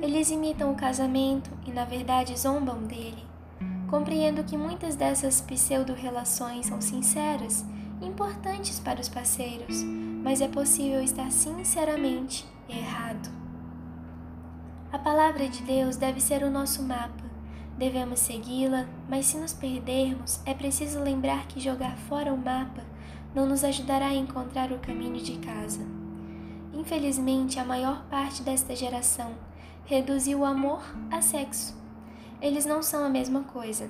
Eles 0.02 0.30
imitam 0.30 0.72
o 0.72 0.76
casamento 0.76 1.50
e, 1.66 1.70
na 1.70 1.84
verdade, 1.84 2.38
zombam 2.38 2.82
dele. 2.82 3.24
Compreendo 3.88 4.44
que 4.44 4.56
muitas 4.56 4.96
dessas 4.96 5.40
pseudo-relações 5.40 6.66
são 6.66 6.80
sinceras 6.80 7.64
importantes 8.00 8.80
para 8.80 9.00
os 9.00 9.08
parceiros, 9.08 9.82
mas 10.22 10.40
é 10.40 10.48
possível 10.48 11.02
estar 11.02 11.30
sinceramente 11.30 12.46
errado. 12.68 13.30
A 14.92 14.98
palavra 14.98 15.48
de 15.48 15.62
Deus 15.62 15.96
deve 15.96 16.20
ser 16.20 16.42
o 16.42 16.50
nosso 16.50 16.82
mapa. 16.82 17.29
Devemos 17.80 18.20
segui-la, 18.20 18.86
mas 19.08 19.24
se 19.24 19.38
nos 19.38 19.54
perdermos, 19.54 20.38
é 20.44 20.52
preciso 20.52 21.02
lembrar 21.02 21.46
que 21.46 21.58
jogar 21.58 21.96
fora 21.96 22.30
o 22.30 22.36
mapa 22.36 22.84
não 23.34 23.46
nos 23.46 23.64
ajudará 23.64 24.08
a 24.08 24.14
encontrar 24.14 24.70
o 24.70 24.78
caminho 24.80 25.16
de 25.16 25.38
casa. 25.38 25.80
Infelizmente, 26.74 27.58
a 27.58 27.64
maior 27.64 28.04
parte 28.10 28.42
desta 28.42 28.76
geração 28.76 29.32
reduziu 29.86 30.40
o 30.40 30.44
amor 30.44 30.82
a 31.10 31.22
sexo. 31.22 31.74
Eles 32.42 32.66
não 32.66 32.82
são 32.82 33.02
a 33.02 33.08
mesma 33.08 33.44
coisa. 33.44 33.88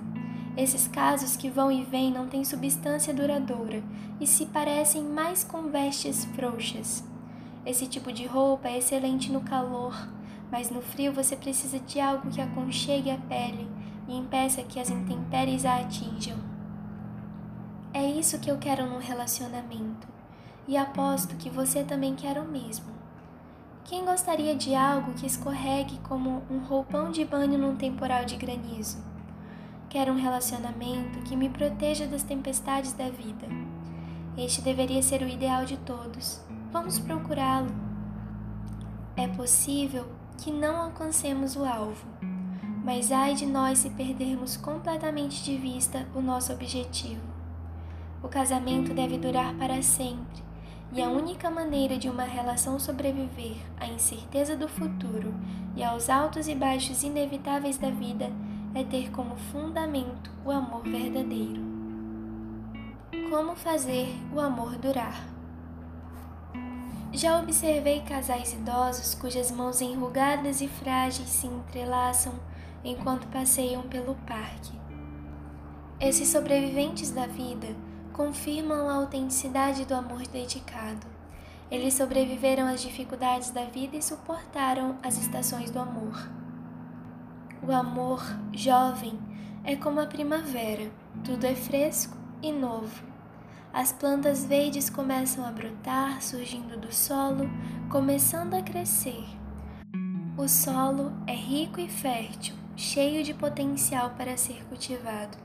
Esses 0.57 0.87
casos 0.87 1.37
que 1.37 1.51
vão 1.51 1.73
e 1.73 1.83
vêm 1.83 2.13
não 2.13 2.29
têm 2.29 2.45
substância 2.45 3.13
duradoura 3.13 3.83
e 4.21 4.27
se 4.27 4.47
parecem 4.47 5.03
mais 5.03 5.43
com 5.43 5.63
vestes 5.63 6.27
frouxas. 6.27 7.03
Esse 7.67 7.89
tipo 7.89 8.13
de 8.13 8.25
roupa 8.25 8.69
é 8.69 8.79
excelente 8.79 9.33
no 9.33 9.41
calor, 9.41 10.09
mas 10.49 10.71
no 10.71 10.81
frio 10.81 11.13
você 11.13 11.35
precisa 11.35 11.81
de 11.81 11.99
algo 11.99 12.31
que 12.31 12.41
aconchegue 12.41 13.11
a 13.11 13.19
pele 13.19 13.80
e 14.11 14.17
impeça 14.17 14.65
que 14.65 14.81
as 14.81 14.91
intempéries 14.91 15.65
a 15.65 15.77
atinjam. 15.77 16.37
É 17.95 18.05
isso 18.05 18.41
que 18.41 18.51
eu 18.51 18.59
quero 18.59 18.87
num 18.87 18.99
relacionamento, 18.99 20.09
e 20.67 20.77
aposto 20.77 21.37
que 21.37 21.49
você 21.49 21.85
também 21.85 22.17
quer 22.17 22.37
o 22.39 22.45
mesmo. 22.45 22.91
Quem 23.85 24.05
gostaria 24.05 24.55
de 24.55 24.75
algo 24.75 25.15
que 25.15 25.27
escorregue 25.27 25.99
como 26.01 26.43
um 26.51 26.59
roupão 26.59 27.11
de 27.11 27.25
banho 27.25 27.57
num 27.57 27.77
temporal 27.77 28.25
de 28.25 28.37
granizo? 28.37 28.99
Quero 29.89 30.13
um 30.13 30.21
relacionamento 30.21 31.21
que 31.23 31.37
me 31.37 31.49
proteja 31.49 32.07
das 32.07 32.23
tempestades 32.23 32.93
da 32.93 33.09
vida. 33.09 33.47
Este 34.37 34.61
deveria 34.61 35.03
ser 35.03 35.23
o 35.23 35.29
ideal 35.29 35.65
de 35.65 35.77
todos. 35.79 36.41
Vamos 36.73 36.99
procurá-lo. 36.99 37.71
É 39.17 39.27
possível 39.27 40.07
que 40.39 40.53
não 40.53 40.77
alcancemos 40.77 41.57
o 41.57 41.65
alvo, 41.65 42.07
mas 42.83 43.13
ai 43.13 43.35
de 43.35 43.47
nós 43.47 43.79
se 43.79 43.91
perdermos 43.91 44.57
completamente 44.57 45.45
de 45.45 45.57
vista 45.57 46.07
o 46.15 46.21
nosso 46.21 46.53
objetivo. 46.53 47.23
O 48.23 48.29
casamento 48.29 48.95
deve 48.95 49.19
durar 49.19 49.55
para 49.55 49.83
sempre, 49.83 50.43
e 50.93 51.01
a 51.01 51.09
única 51.09 51.51
maneira 51.51 51.97
de 51.97 52.09
uma 52.09 52.25
relação 52.25 52.79
sobreviver 52.79 53.57
à 53.79 53.87
incerteza 53.87 54.57
do 54.57 54.69
futuro 54.69 55.33
e 55.77 55.85
aos 55.85 56.11
altos 56.11 56.49
e 56.49 56.55
baixos 56.55 57.03
inevitáveis 57.03 57.79
da 57.79 57.91
vida 57.91 58.31
é 58.75 58.83
ter 58.83 59.11
como 59.11 59.37
fundamento 59.37 60.31
o 60.45 60.51
amor 60.51 60.83
verdadeiro. 60.83 61.63
Como 63.31 63.55
fazer 63.55 64.09
o 64.35 64.41
amor 64.41 64.77
durar? 64.77 65.29
Já 67.13 67.41
observei 67.41 68.01
casais 68.01 68.53
idosos 68.53 69.15
cujas 69.15 69.51
mãos 69.51 69.81
enrugadas 69.81 70.61
e 70.61 70.69
frágeis 70.69 71.29
se 71.29 71.47
entrelaçam 71.47 72.33
enquanto 72.85 73.27
passeiam 73.29 73.83
pelo 73.83 74.15
parque. 74.27 74.73
Esses 76.01 76.29
sobreviventes 76.29 77.11
da 77.11 77.27
vida 77.27 77.69
confirmam 78.13 78.89
a 78.89 78.95
autenticidade 78.95 79.85
do 79.85 79.95
amor 79.95 80.27
dedicado. 80.27 81.07
Eles 81.71 81.95
sobreviveram 81.95 82.67
às 82.67 82.83
dificuldades 82.83 83.51
da 83.51 83.65
vida 83.65 83.97
e 83.97 84.03
suportaram 84.03 84.97
as 85.03 85.19
estações 85.19 85.71
do 85.71 85.79
amor. 85.79 86.29
O 87.63 87.71
amor 87.71 88.23
jovem 88.53 89.19
é 89.63 89.77
como 89.77 90.01
a 90.01 90.07
primavera, 90.07 90.91
tudo 91.23 91.45
é 91.45 91.55
fresco 91.55 92.17
e 92.43 92.51
novo. 92.51 93.05
As 93.73 93.93
plantas 93.93 94.45
verdes 94.45 94.91
começam 94.91 95.47
a 95.47 95.53
brotar, 95.53 96.21
surgindo 96.23 96.77
do 96.77 96.93
solo, 96.93 97.49
começando 97.89 98.55
a 98.55 98.63
crescer. 98.63 99.25
O 100.37 100.49
solo 100.49 101.13
é 101.27 101.35
rico 101.35 101.79
e 101.79 101.89
fértil, 101.89 102.55
cheio 102.81 103.23
de 103.23 103.35
potencial 103.35 104.15
para 104.17 104.39
ser 104.39 104.65
cultivado. 104.65 105.37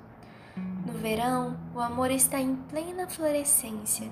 No 0.85 0.93
verão, 0.93 1.57
o 1.75 1.81
amor 1.81 2.09
está 2.09 2.39
em 2.39 2.55
plena 2.55 3.09
florescência. 3.09 4.09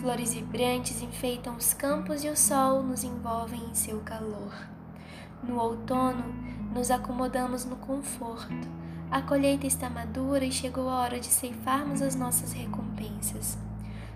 Flores 0.00 0.34
vibrantes 0.34 1.00
enfeitam 1.00 1.54
os 1.54 1.72
campos 1.72 2.24
e 2.24 2.28
o 2.28 2.36
sol 2.36 2.82
nos 2.82 3.04
envolve 3.04 3.56
em 3.56 3.72
seu 3.74 4.00
calor. 4.00 4.52
No 5.40 5.60
outono, 5.60 6.24
nos 6.74 6.90
acomodamos 6.90 7.64
no 7.64 7.76
conforto. 7.76 8.68
A 9.08 9.22
colheita 9.22 9.68
está 9.68 9.88
madura 9.88 10.44
e 10.44 10.50
chegou 10.50 10.88
a 10.88 10.98
hora 10.98 11.20
de 11.20 11.28
ceifarmos 11.28 12.02
as 12.02 12.16
nossas 12.16 12.52
recompensas. 12.52 13.56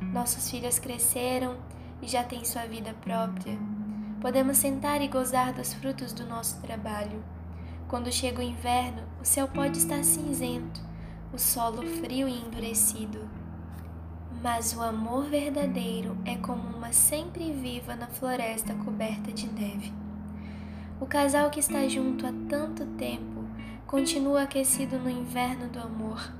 Nossos 0.01 0.51
filhos 0.51 0.81
cresceram 0.81 1.57
e 2.03 2.09
já 2.09 2.25
têm 2.25 2.45
sua 2.45 2.67
vida 2.67 2.93
própria. 3.03 3.57
Podemos 4.21 4.57
sentar 4.57 5.01
e 5.01 5.07
gozar 5.07 5.53
dos 5.53 5.75
frutos 5.75 6.13
do 6.13 6.27
nosso 6.27 6.61
trabalho. 6.61 7.38
Quando 7.89 8.13
chega 8.13 8.41
o 8.41 8.45
inverno, 8.45 9.03
o 9.19 9.25
céu 9.25 9.49
pode 9.49 9.79
estar 9.79 10.05
cinzento, 10.05 10.79
o 11.33 11.39
solo 11.39 11.83
frio 11.83 12.29
e 12.29 12.39
endurecido. 12.39 13.27
Mas 14.43 14.77
o 14.77 14.83
amor 14.83 15.25
verdadeiro 15.25 16.15
é 16.27 16.37
como 16.37 16.77
uma 16.77 16.93
sempre 16.93 17.51
viva 17.51 17.97
na 17.97 18.07
floresta 18.07 18.75
coberta 18.75 19.33
de 19.33 19.47
neve. 19.47 19.91
O 21.01 21.07
casal 21.07 21.49
que 21.49 21.61
está 21.61 21.89
junto 21.89 22.27
há 22.27 22.33
tanto 22.47 22.85
tempo 22.85 23.43
continua 23.87 24.43
aquecido 24.43 24.99
no 24.99 25.09
inverno 25.09 25.71
do 25.71 25.81
amor. 25.81 26.31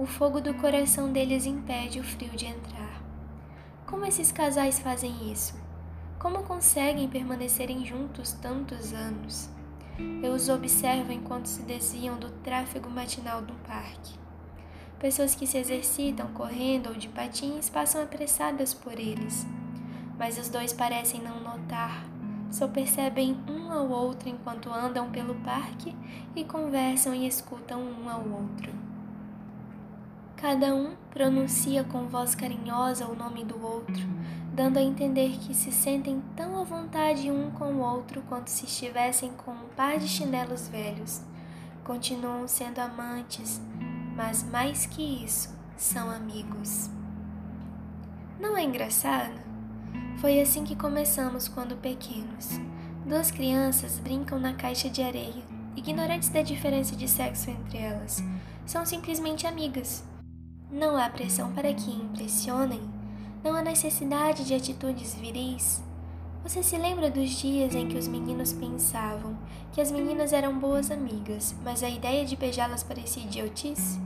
O 0.00 0.04
fogo 0.04 0.40
do 0.40 0.52
coração 0.54 1.12
deles 1.12 1.46
impede 1.46 2.00
o 2.00 2.04
frio 2.04 2.32
de 2.32 2.46
entrar. 2.46 3.00
Como 3.86 4.04
esses 4.04 4.32
casais 4.32 4.80
fazem 4.80 5.30
isso? 5.30 5.54
Como 6.18 6.42
conseguem 6.42 7.08
permanecerem 7.08 7.86
juntos 7.86 8.32
tantos 8.32 8.92
anos? 8.92 9.48
Eu 10.22 10.32
os 10.32 10.48
observo 10.48 11.12
enquanto 11.12 11.46
se 11.46 11.62
desviam 11.62 12.18
do 12.18 12.30
tráfego 12.42 12.90
matinal 12.90 13.42
do 13.42 13.54
parque. 13.66 14.18
Pessoas 14.98 15.34
que 15.34 15.46
se 15.46 15.58
exercitam 15.58 16.28
correndo 16.28 16.88
ou 16.88 16.94
de 16.94 17.08
patins 17.08 17.70
passam 17.70 18.02
apressadas 18.02 18.74
por 18.74 18.98
eles, 18.98 19.46
mas 20.18 20.38
os 20.38 20.48
dois 20.48 20.72
parecem 20.72 21.22
não 21.22 21.40
notar 21.40 22.08
só 22.50 22.66
percebem 22.66 23.36
um 23.46 23.70
ao 23.70 23.88
outro 23.90 24.28
enquanto 24.28 24.72
andam 24.72 25.10
pelo 25.10 25.34
parque 25.36 25.94
e 26.34 26.44
conversam 26.44 27.14
e 27.14 27.26
escutam 27.26 27.80
um 27.80 28.08
ao 28.08 28.20
outro. 28.20 28.87
Cada 30.40 30.72
um 30.72 30.94
pronuncia 31.10 31.82
com 31.82 32.06
voz 32.06 32.32
carinhosa 32.32 33.08
o 33.08 33.16
nome 33.16 33.44
do 33.44 33.60
outro, 33.60 34.06
dando 34.54 34.78
a 34.78 34.82
entender 34.82 35.36
que 35.40 35.52
se 35.52 35.72
sentem 35.72 36.22
tão 36.36 36.60
à 36.60 36.62
vontade 36.62 37.28
um 37.28 37.50
com 37.50 37.72
o 37.72 37.80
outro 37.80 38.22
quanto 38.28 38.46
se 38.46 38.64
estivessem 38.64 39.32
com 39.32 39.50
um 39.50 39.68
par 39.74 39.98
de 39.98 40.06
chinelos 40.06 40.68
velhos. 40.68 41.22
Continuam 41.82 42.46
sendo 42.46 42.78
amantes, 42.78 43.60
mas 44.14 44.44
mais 44.44 44.86
que 44.86 45.02
isso, 45.02 45.52
são 45.76 46.08
amigos. 46.08 46.88
Não 48.38 48.56
é 48.56 48.62
engraçado? 48.62 49.40
Foi 50.18 50.40
assim 50.40 50.62
que 50.62 50.76
começamos 50.76 51.48
quando 51.48 51.76
pequenos. 51.76 52.60
Duas 53.04 53.32
crianças 53.32 53.98
brincam 53.98 54.38
na 54.38 54.54
caixa 54.54 54.88
de 54.88 55.02
areia, 55.02 55.42
ignorantes 55.74 56.28
da 56.28 56.42
diferença 56.42 56.94
de 56.94 57.08
sexo 57.08 57.50
entre 57.50 57.78
elas. 57.78 58.22
São 58.64 58.86
simplesmente 58.86 59.44
amigas. 59.44 60.04
Não 60.70 60.98
há 60.98 61.08
pressão 61.08 61.50
para 61.52 61.72
que 61.72 61.90
impressionem, 61.90 62.82
não 63.42 63.54
há 63.54 63.62
necessidade 63.62 64.44
de 64.44 64.52
atitudes 64.52 65.14
viris. 65.14 65.82
Você 66.42 66.62
se 66.62 66.76
lembra 66.76 67.10
dos 67.10 67.30
dias 67.30 67.74
em 67.74 67.88
que 67.88 67.96
os 67.96 68.06
meninos 68.06 68.52
pensavam 68.52 69.34
que 69.72 69.80
as 69.80 69.90
meninas 69.90 70.30
eram 70.30 70.58
boas 70.58 70.90
amigas, 70.90 71.56
mas 71.64 71.82
a 71.82 71.88
ideia 71.88 72.22
de 72.22 72.36
beijá-las 72.36 72.82
parecia 72.82 73.22
idiotice? 73.22 73.98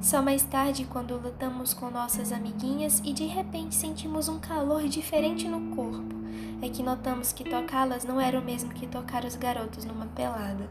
Só 0.00 0.22
mais 0.22 0.42
tarde, 0.42 0.86
quando 0.86 1.20
lutamos 1.20 1.74
com 1.74 1.90
nossas 1.90 2.32
amiguinhas 2.32 3.02
e 3.04 3.12
de 3.12 3.26
repente 3.26 3.74
sentimos 3.74 4.26
um 4.26 4.38
calor 4.38 4.88
diferente 4.88 5.46
no 5.46 5.76
corpo, 5.76 6.14
é 6.62 6.70
que 6.70 6.82
notamos 6.82 7.30
que 7.30 7.44
tocá-las 7.44 8.04
não 8.04 8.18
era 8.18 8.40
o 8.40 8.44
mesmo 8.44 8.72
que 8.72 8.86
tocar 8.86 9.22
os 9.26 9.36
garotos 9.36 9.84
numa 9.84 10.06
pelada. 10.06 10.66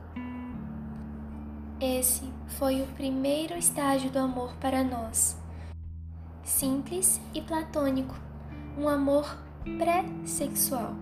Esse 1.81 2.29
foi 2.57 2.81
o 2.81 2.87
primeiro 2.87 3.57
estágio 3.57 4.09
do 4.09 4.19
amor 4.19 4.53
para 4.57 4.83
nós. 4.83 5.37
Simples 6.43 7.21
e 7.33 7.41
platônico, 7.41 8.19
um 8.77 8.89
amor 8.89 9.37
pré-sexual, 9.77 10.93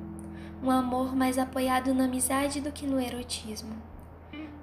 um 0.62 0.70
amor 0.70 1.16
mais 1.16 1.40
apoiado 1.40 1.96
na 1.96 2.04
amizade 2.04 2.62
do 2.62 2.72
que 2.72 2.86
no 2.86 3.00
erotismo. 3.00 3.76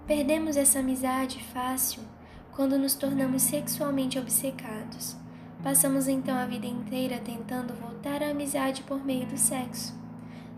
Perdemos 0.06 0.56
essa 0.56 0.78
amizade 0.78 1.42
fácil 1.42 2.04
quando 2.52 2.78
nos 2.78 2.94
tornamos 2.94 3.42
sexualmente 3.42 4.16
obcecados. 4.16 5.16
Passamos 5.64 6.06
então 6.06 6.36
a 6.36 6.46
vida 6.46 6.66
inteira 6.66 7.18
tentando 7.18 7.74
voltar 7.74 8.22
à 8.22 8.30
amizade 8.30 8.84
por 8.84 9.04
meio 9.04 9.26
do 9.26 9.36
sexo. 9.36 9.98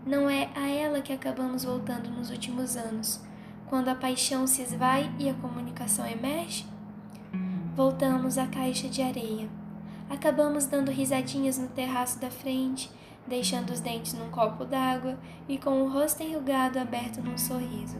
Não 0.05 0.29
é 0.29 0.51
a 0.53 0.69
ela 0.69 1.01
que 1.01 1.11
acabamos 1.11 1.63
voltando 1.63 2.11
nos 2.11 2.29
últimos 2.29 2.77
anos, 2.77 3.25
quando 3.69 3.89
a 3.89 3.95
paixão 3.95 4.47
se 4.47 4.61
esvai 4.61 5.11
e 5.19 5.29
a 5.29 5.33
comunicação 5.33 6.05
emerge? 6.05 6.65
Voltamos 7.75 8.37
à 8.37 8.47
caixa 8.47 8.87
de 8.87 9.01
areia. 9.01 9.49
Acabamos 10.09 10.65
dando 10.65 10.89
risadinhas 10.89 11.57
no 11.57 11.67
terraço 11.67 12.19
da 12.19 12.31
frente, 12.31 12.89
deixando 13.27 13.71
os 13.71 13.81
dentes 13.81 14.13
num 14.13 14.29
copo 14.29 14.63
d'água 14.63 15.17
e 15.47 15.57
com 15.57 15.81
o 15.81 15.91
rosto 15.91 16.23
enrugado 16.23 16.79
aberto 16.79 17.21
num 17.21 17.37
sorriso. 17.37 17.97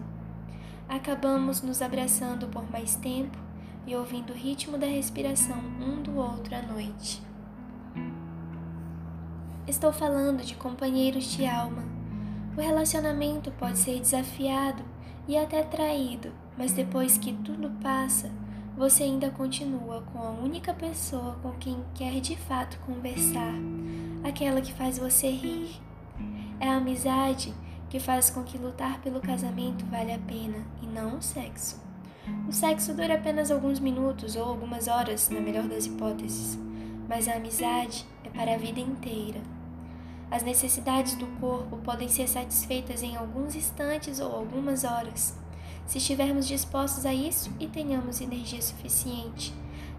Acabamos 0.88 1.62
nos 1.62 1.82
abraçando 1.82 2.48
por 2.48 2.70
mais 2.72 2.96
tempo 2.96 3.38
e 3.86 3.96
ouvindo 3.96 4.32
o 4.32 4.36
ritmo 4.36 4.78
da 4.78 4.88
respiração 4.88 5.58
um 5.82 6.02
do 6.02 6.16
outro 6.18 6.56
à 6.56 6.62
noite. 6.62 7.22
Estou 9.68 9.92
falando 9.92 10.44
de 10.44 10.56
companheiros 10.56 11.26
de 11.26 11.46
alma. 11.46 11.84
O 12.58 12.62
relacionamento 12.62 13.52
pode 13.52 13.78
ser 13.78 14.00
desafiado 14.00 14.82
e 15.28 15.38
até 15.38 15.62
traído, 15.64 16.32
mas 16.58 16.72
depois 16.72 17.18
que 17.18 17.34
tudo 17.34 17.70
passa, 17.82 18.32
você 18.78 19.04
ainda 19.04 19.30
continua 19.30 20.02
com 20.14 20.20
a 20.20 20.30
única 20.30 20.74
pessoa 20.74 21.38
com 21.42 21.52
quem 21.54 21.84
quer 21.96 22.22
de 22.22 22.36
fato 22.36 22.80
conversar, 22.86 23.54
aquela 24.24 24.62
que 24.62 24.72
faz 24.72 24.98
você 24.98 25.30
rir. 25.30 25.82
É 26.60 26.70
a 26.70 26.78
amizade 26.78 27.54
que 27.90 28.00
faz 28.00 28.30
com 28.30 28.44
que 28.44 28.58
lutar 28.58 29.02
pelo 29.02 29.20
casamento 29.20 29.86
vale 29.86 30.14
a 30.14 30.20
pena 30.20 30.64
e 30.82 30.86
não 30.86 31.18
o 31.18 31.22
sexo. 31.22 31.82
O 32.48 32.52
sexo 32.52 32.94
dura 32.94 33.16
apenas 33.16 33.52
alguns 33.52 33.80
minutos 33.80 34.36
ou 34.36 34.44
algumas 34.44 34.88
horas, 34.88 35.30
na 35.30 35.40
melhor 35.40 35.64
das 35.64 35.86
hipóteses, 35.86 36.60
mas 37.08 37.28
a 37.28 37.36
amizade 37.36 38.06
é 38.24 38.30
para 38.30 38.54
a 38.54 38.58
vida 38.58 38.80
inteira. 38.80 39.40
As 40.30 40.44
necessidades 40.44 41.16
do 41.16 41.26
corpo 41.40 41.78
podem 41.78 42.10
ser 42.10 42.28
satisfeitas 42.28 43.02
em 43.02 43.16
alguns 43.16 43.56
instantes 43.56 44.20
ou 44.20 44.36
algumas 44.36 44.84
horas, 44.84 45.38
se 45.86 46.00
estivermos 46.00 46.46
dispostos 46.46 47.06
a 47.06 47.14
isso 47.14 47.50
e 47.60 47.68
tenhamos 47.68 48.20
energia 48.20 48.62
suficiente. 48.62 49.54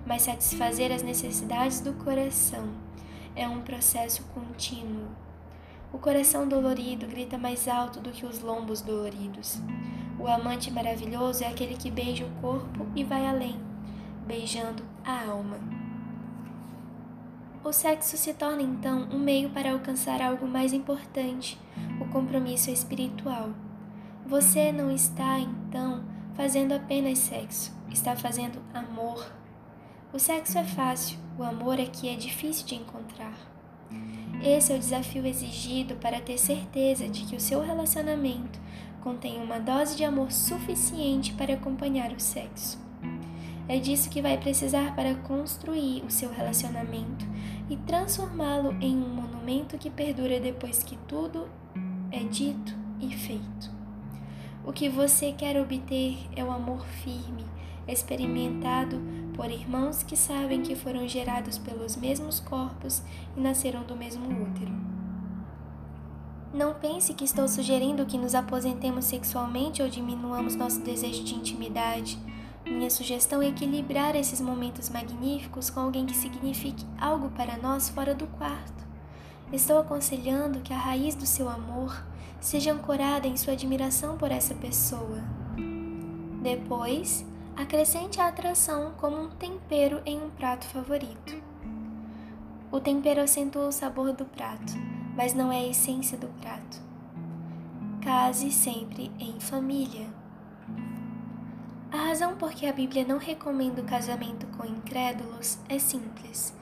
Mas 0.06 0.22
satisfazer 0.22 0.92
as 0.92 1.02
necessidades 1.02 1.80
do 1.80 1.92
coração 1.94 2.68
é 3.34 3.48
um 3.48 3.62
processo 3.62 4.22
contínuo. 4.34 5.08
O 5.92 5.98
coração 5.98 6.46
dolorido 6.46 7.06
grita 7.06 7.38
mais 7.38 7.66
alto 7.66 8.00
do 8.00 8.10
que 8.10 8.26
os 8.26 8.40
lombos 8.40 8.82
doloridos. 8.82 9.58
O 10.18 10.26
amante 10.26 10.70
maravilhoso 10.70 11.44
é 11.44 11.46
aquele 11.46 11.76
que 11.76 11.90
beija 11.90 12.26
o 12.26 12.40
corpo 12.40 12.86
e 12.94 13.02
vai 13.04 13.26
além, 13.26 13.58
beijando 14.26 14.82
a 15.04 15.30
alma. 15.30 15.77
O 17.68 17.72
sexo 17.72 18.16
se 18.16 18.32
torna 18.32 18.62
então 18.62 19.06
um 19.12 19.18
meio 19.18 19.50
para 19.50 19.72
alcançar 19.72 20.22
algo 20.22 20.48
mais 20.48 20.72
importante, 20.72 21.60
o 22.00 22.06
compromisso 22.06 22.70
espiritual. 22.70 23.50
Você 24.24 24.72
não 24.72 24.90
está 24.90 25.38
então 25.38 26.02
fazendo 26.34 26.72
apenas 26.72 27.18
sexo, 27.18 27.70
está 27.90 28.16
fazendo 28.16 28.58
amor. 28.72 29.30
O 30.14 30.18
sexo 30.18 30.56
é 30.56 30.64
fácil, 30.64 31.18
o 31.38 31.42
amor 31.42 31.78
é 31.78 31.84
que 31.84 32.08
é 32.08 32.14
difícil 32.16 32.64
de 32.64 32.76
encontrar. 32.76 33.34
Esse 34.42 34.72
é 34.72 34.76
o 34.76 34.78
desafio 34.78 35.26
exigido 35.26 35.94
para 35.96 36.22
ter 36.22 36.38
certeza 36.38 37.06
de 37.06 37.26
que 37.26 37.36
o 37.36 37.40
seu 37.40 37.60
relacionamento 37.60 38.58
contém 39.02 39.42
uma 39.42 39.60
dose 39.60 39.94
de 39.94 40.04
amor 40.04 40.32
suficiente 40.32 41.34
para 41.34 41.52
acompanhar 41.52 42.12
o 42.12 42.18
sexo. 42.18 42.87
É 43.68 43.78
disso 43.78 44.08
que 44.08 44.22
vai 44.22 44.38
precisar 44.38 44.96
para 44.96 45.14
construir 45.14 46.02
o 46.02 46.10
seu 46.10 46.32
relacionamento 46.32 47.26
e 47.68 47.76
transformá-lo 47.76 48.74
em 48.80 48.96
um 48.96 49.08
monumento 49.08 49.76
que 49.76 49.90
perdura 49.90 50.40
depois 50.40 50.82
que 50.82 50.96
tudo 51.06 51.46
é 52.10 52.20
dito 52.20 52.74
e 52.98 53.14
feito. 53.14 53.70
O 54.64 54.72
que 54.72 54.88
você 54.88 55.32
quer 55.32 55.60
obter 55.60 56.18
é 56.34 56.42
o 56.42 56.50
amor 56.50 56.84
firme, 56.86 57.44
experimentado 57.86 59.00
por 59.34 59.50
irmãos 59.50 60.02
que 60.02 60.16
sabem 60.16 60.62
que 60.62 60.74
foram 60.74 61.06
gerados 61.06 61.58
pelos 61.58 61.96
mesmos 61.96 62.40
corpos 62.40 63.02
e 63.36 63.40
nasceram 63.40 63.84
do 63.84 63.94
mesmo 63.94 64.26
útero. 64.42 64.72
Não 66.52 66.74
pense 66.74 67.12
que 67.12 67.24
estou 67.24 67.46
sugerindo 67.46 68.06
que 68.06 68.16
nos 68.16 68.34
aposentemos 68.34 69.04
sexualmente 69.04 69.82
ou 69.82 69.88
diminuamos 69.88 70.56
nosso 70.56 70.80
desejo 70.80 71.22
de 71.22 71.34
intimidade. 71.34 72.18
Minha 72.70 72.90
sugestão 72.90 73.40
é 73.40 73.48
equilibrar 73.48 74.14
esses 74.14 74.40
momentos 74.40 74.90
magníficos 74.90 75.70
com 75.70 75.80
alguém 75.80 76.06
que 76.06 76.14
signifique 76.14 76.84
algo 77.00 77.30
para 77.30 77.56
nós 77.56 77.88
fora 77.88 78.14
do 78.14 78.26
quarto. 78.26 78.86
Estou 79.52 79.78
aconselhando 79.78 80.60
que 80.60 80.72
a 80.72 80.78
raiz 80.78 81.14
do 81.14 81.24
seu 81.24 81.48
amor 81.48 82.04
seja 82.40 82.72
ancorada 82.72 83.26
em 83.26 83.36
sua 83.36 83.54
admiração 83.54 84.18
por 84.18 84.30
essa 84.30 84.54
pessoa. 84.54 85.22
Depois, 86.42 87.24
acrescente 87.56 88.20
a 88.20 88.28
atração 88.28 88.92
como 88.98 89.20
um 89.20 89.28
tempero 89.28 90.00
em 90.04 90.22
um 90.22 90.30
prato 90.30 90.66
favorito. 90.66 91.34
O 92.70 92.78
tempero 92.78 93.22
acentua 93.22 93.68
o 93.68 93.72
sabor 93.72 94.12
do 94.12 94.26
prato, 94.26 94.74
mas 95.16 95.32
não 95.32 95.50
é 95.50 95.60
a 95.60 95.68
essência 95.68 96.18
do 96.18 96.28
prato. 96.40 96.78
Case 98.02 98.52
sempre 98.52 99.10
em 99.18 99.40
família. 99.40 100.17
A 101.90 101.96
razão 102.08 102.36
por 102.36 102.52
que 102.52 102.66
a 102.66 102.72
Bíblia 102.72 103.02
não 103.06 103.16
recomenda 103.16 103.80
o 103.80 103.84
casamento 103.84 104.46
com 104.48 104.66
incrédulos 104.66 105.58
é 105.70 105.78
simples. 105.78 106.52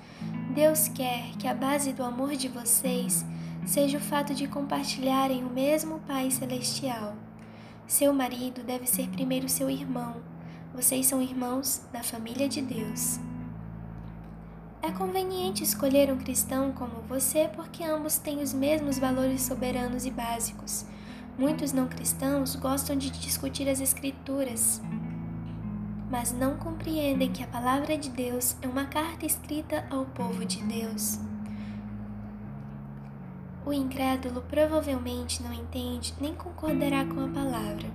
Deus 0.54 0.86
quer 0.86 1.32
que 1.36 1.48
a 1.48 1.54
base 1.54 1.92
do 1.92 2.04
amor 2.04 2.36
de 2.36 2.48
vocês 2.48 3.24
seja 3.66 3.98
o 3.98 4.00
fato 4.00 4.32
de 4.32 4.46
compartilharem 4.46 5.44
o 5.44 5.50
mesmo 5.50 5.98
Pai 6.06 6.30
Celestial. 6.30 7.16
Seu 7.88 8.12
marido 8.12 8.62
deve 8.62 8.86
ser 8.86 9.08
primeiro 9.08 9.48
seu 9.48 9.68
irmão. 9.68 10.16
Vocês 10.72 11.06
são 11.06 11.20
irmãos 11.20 11.82
da 11.92 12.04
família 12.04 12.48
de 12.48 12.62
Deus. 12.62 13.18
É 14.80 14.92
conveniente 14.92 15.64
escolher 15.64 16.12
um 16.12 16.18
cristão 16.18 16.70
como 16.70 17.02
você 17.08 17.50
porque 17.56 17.82
ambos 17.82 18.16
têm 18.16 18.40
os 18.40 18.52
mesmos 18.52 18.96
valores 18.96 19.42
soberanos 19.42 20.06
e 20.06 20.10
básicos. 20.10 20.86
Muitos 21.36 21.72
não 21.72 21.88
cristãos 21.88 22.54
gostam 22.54 22.96
de 22.96 23.10
discutir 23.10 23.68
as 23.68 23.80
Escrituras 23.80 24.80
mas 26.10 26.32
não 26.32 26.56
compreendem 26.56 27.32
que 27.32 27.42
a 27.42 27.46
palavra 27.46 27.98
de 27.98 28.10
Deus 28.10 28.56
é 28.62 28.68
uma 28.68 28.86
carta 28.86 29.26
escrita 29.26 29.84
ao 29.90 30.04
povo 30.04 30.44
de 30.44 30.62
Deus. 30.62 31.18
O 33.64 33.72
incrédulo 33.72 34.42
provavelmente 34.42 35.42
não 35.42 35.52
entende 35.52 36.14
nem 36.20 36.32
concordará 36.34 37.04
com 37.04 37.24
a 37.24 37.28
palavra. 37.28 37.90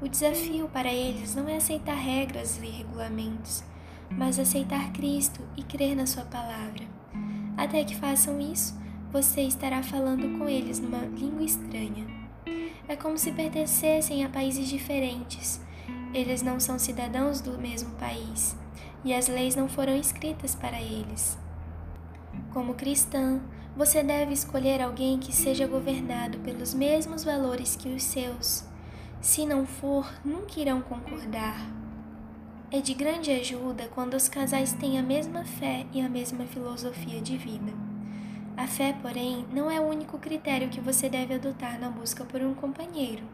O 0.00 0.08
desafio 0.08 0.68
para 0.68 0.92
eles 0.92 1.34
não 1.34 1.48
é 1.48 1.56
aceitar 1.56 1.96
regras 1.96 2.58
e 2.58 2.66
regulamentos, 2.66 3.64
mas 4.10 4.38
aceitar 4.38 4.92
Cristo 4.92 5.40
e 5.56 5.62
crer 5.64 5.96
na 5.96 6.06
Sua 6.06 6.24
palavra. 6.24 6.84
Até 7.56 7.82
que 7.84 7.96
façam 7.96 8.40
isso, 8.40 8.80
você 9.10 9.42
estará 9.42 9.82
falando 9.82 10.38
com 10.38 10.48
eles 10.48 10.78
numa 10.78 11.04
língua 11.04 11.42
estranha. 11.42 12.06
É 12.86 12.94
como 12.94 13.18
se 13.18 13.32
pertencessem 13.32 14.24
a 14.24 14.28
países 14.28 14.68
diferentes 14.68 15.60
eles 16.12 16.42
não 16.42 16.60
são 16.60 16.78
cidadãos 16.78 17.40
do 17.40 17.58
mesmo 17.58 17.90
país 17.92 18.56
e 19.04 19.12
as 19.12 19.28
leis 19.28 19.56
não 19.56 19.68
foram 19.68 19.96
escritas 19.96 20.54
para 20.54 20.80
eles. 20.80 21.36
Como 22.52 22.74
cristã, 22.74 23.40
você 23.76 24.02
deve 24.02 24.32
escolher 24.32 24.80
alguém 24.80 25.18
que 25.18 25.34
seja 25.34 25.66
governado 25.66 26.38
pelos 26.38 26.74
mesmos 26.74 27.24
valores 27.24 27.74
que 27.74 27.88
os 27.88 28.02
seus. 28.02 28.64
Se 29.20 29.46
não 29.46 29.66
for, 29.66 30.06
nunca 30.24 30.60
irão 30.60 30.82
concordar. 30.82 31.66
É 32.70 32.80
de 32.80 32.94
grande 32.94 33.30
ajuda 33.30 33.88
quando 33.94 34.14
os 34.14 34.28
casais 34.28 34.72
têm 34.72 34.98
a 34.98 35.02
mesma 35.02 35.44
fé 35.44 35.86
e 35.92 36.00
a 36.00 36.08
mesma 36.08 36.44
filosofia 36.44 37.20
de 37.20 37.36
vida. 37.36 37.72
A 38.56 38.66
fé, 38.66 38.94
porém, 39.00 39.46
não 39.52 39.70
é 39.70 39.80
o 39.80 39.84
único 39.84 40.18
critério 40.18 40.68
que 40.68 40.80
você 40.80 41.08
deve 41.08 41.34
adotar 41.34 41.80
na 41.80 41.88
busca 41.88 42.24
por 42.24 42.42
um 42.42 42.54
companheiro. 42.54 43.24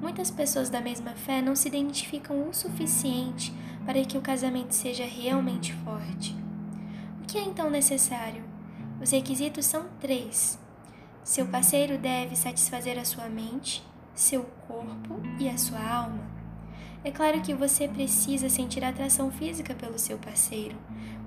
Muitas 0.00 0.30
pessoas 0.30 0.68
da 0.68 0.80
mesma 0.80 1.12
fé 1.12 1.40
não 1.40 1.56
se 1.56 1.68
identificam 1.68 2.48
o 2.48 2.54
suficiente 2.54 3.52
para 3.84 4.04
que 4.04 4.18
o 4.18 4.22
casamento 4.22 4.72
seja 4.72 5.04
realmente 5.04 5.72
forte. 5.72 6.36
O 7.22 7.26
que 7.26 7.38
é 7.38 7.42
então 7.42 7.70
necessário? 7.70 8.44
Os 9.00 9.10
requisitos 9.10 9.64
são 9.66 9.86
três. 10.00 10.58
Seu 11.24 11.46
parceiro 11.46 11.98
deve 11.98 12.36
satisfazer 12.36 12.98
a 12.98 13.04
sua 13.04 13.28
mente, 13.28 13.82
seu 14.14 14.44
corpo 14.66 15.20
e 15.38 15.48
a 15.48 15.58
sua 15.58 15.80
alma. 15.80 16.24
É 17.02 17.10
claro 17.10 17.40
que 17.40 17.54
você 17.54 17.86
precisa 17.86 18.48
sentir 18.48 18.84
atração 18.84 19.30
física 19.30 19.74
pelo 19.74 19.98
seu 19.98 20.18
parceiro. 20.18 20.76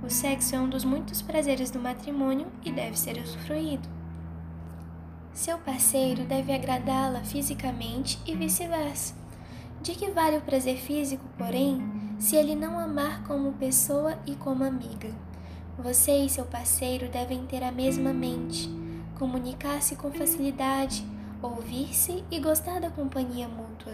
O 0.04 0.10
sexo 0.10 0.56
é 0.56 0.60
um 0.60 0.70
dos 0.70 0.84
muitos 0.84 1.22
prazeres 1.22 1.72
do 1.72 1.80
matrimônio 1.80 2.48
e 2.64 2.72
deve 2.72 2.98
ser 2.98 3.18
usufruído. 3.18 3.99
Seu 5.34 5.58
parceiro 5.60 6.24
deve 6.26 6.52
agradá-la 6.52 7.22
fisicamente 7.24 8.20
e 8.26 8.36
vice-versa. 8.36 9.14
De 9.82 9.94
que 9.94 10.12
vale 10.12 10.38
o 10.38 10.42
prazer 10.42 10.78
físico, 10.78 11.24
porém, 11.38 11.82
se 12.20 12.36
ele 12.36 12.56
não 12.56 12.78
amar 12.78 13.24
como 13.24 13.54
pessoa 13.54 14.18
e 14.26 14.36
como 14.36 14.64
amiga? 14.64 15.10
Você 15.78 16.26
e 16.26 16.30
seu 16.30 16.44
parceiro 16.44 17.08
devem 17.08 17.46
ter 17.46 17.64
a 17.64 17.72
mesma 17.72 18.12
mente, 18.12 18.70
comunicar-se 19.18 19.96
com 19.96 20.12
facilidade, 20.12 21.06
ouvir-se 21.42 22.22
e 22.30 22.40
gostar 22.40 22.82
da 22.82 22.90
companhia 22.90 23.48
mútua. 23.48 23.94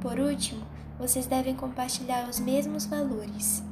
Por 0.00 0.20
último, 0.20 0.64
vocês 0.96 1.26
devem 1.26 1.56
compartilhar 1.56 2.28
os 2.28 2.38
mesmos 2.38 2.86
valores. 2.86 3.64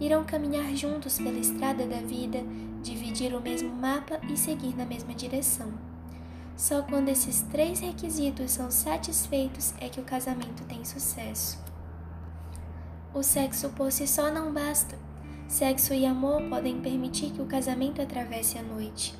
Irão 0.00 0.24
caminhar 0.24 0.74
juntos 0.74 1.18
pela 1.18 1.38
estrada 1.38 1.86
da 1.86 2.00
vida, 2.00 2.42
dividir 2.82 3.34
o 3.34 3.40
mesmo 3.40 3.74
mapa 3.74 4.18
e 4.30 4.36
seguir 4.36 4.74
na 4.74 4.86
mesma 4.86 5.12
direção. 5.12 5.70
Só 6.56 6.80
quando 6.82 7.10
esses 7.10 7.42
três 7.42 7.80
requisitos 7.80 8.52
são 8.52 8.70
satisfeitos 8.70 9.74
é 9.78 9.90
que 9.90 10.00
o 10.00 10.04
casamento 10.04 10.64
tem 10.64 10.84
sucesso. 10.84 11.58
O 13.12 13.22
sexo 13.22 13.68
por 13.70 13.92
si 13.92 14.06
só 14.06 14.30
não 14.32 14.52
basta. 14.52 14.98
Sexo 15.46 15.92
e 15.92 16.06
amor 16.06 16.42
podem 16.48 16.80
permitir 16.80 17.30
que 17.30 17.42
o 17.42 17.46
casamento 17.46 18.00
atravesse 18.00 18.58
a 18.58 18.62
noite, 18.62 19.14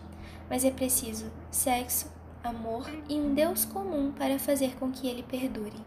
mas 0.51 0.65
é 0.65 0.71
preciso 0.71 1.31
sexo, 1.51 2.11
amor 2.43 2.91
e 3.09 3.15
um 3.15 3.35
Deus 3.35 3.65
comum 3.65 4.11
para 4.13 4.39
fazer 4.39 4.75
com 4.77 4.91
que 4.91 5.07
ele 5.07 5.23
perdure. 5.23 5.85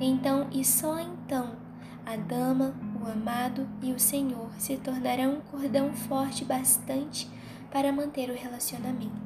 Então 0.00 0.46
e 0.52 0.64
só 0.64 1.00
então 1.00 1.56
a 2.04 2.16
dama, 2.16 2.72
o 3.02 3.10
amado 3.10 3.66
e 3.82 3.92
o 3.92 3.98
Senhor 3.98 4.48
se 4.58 4.76
tornarão 4.76 5.38
um 5.38 5.40
cordão 5.40 5.92
forte 5.92 6.44
bastante 6.44 7.28
para 7.72 7.92
manter 7.92 8.30
o 8.30 8.36
relacionamento. 8.36 9.25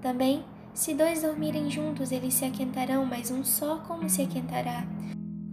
Também, 0.00 0.44
se 0.72 0.94
dois 0.94 1.22
dormirem 1.22 1.70
juntos, 1.70 2.10
eles 2.10 2.34
se 2.34 2.44
aquentarão, 2.44 3.04
mas 3.04 3.30
um 3.30 3.44
só 3.44 3.78
como 3.78 4.08
se 4.08 4.22
aquentará. 4.22 4.84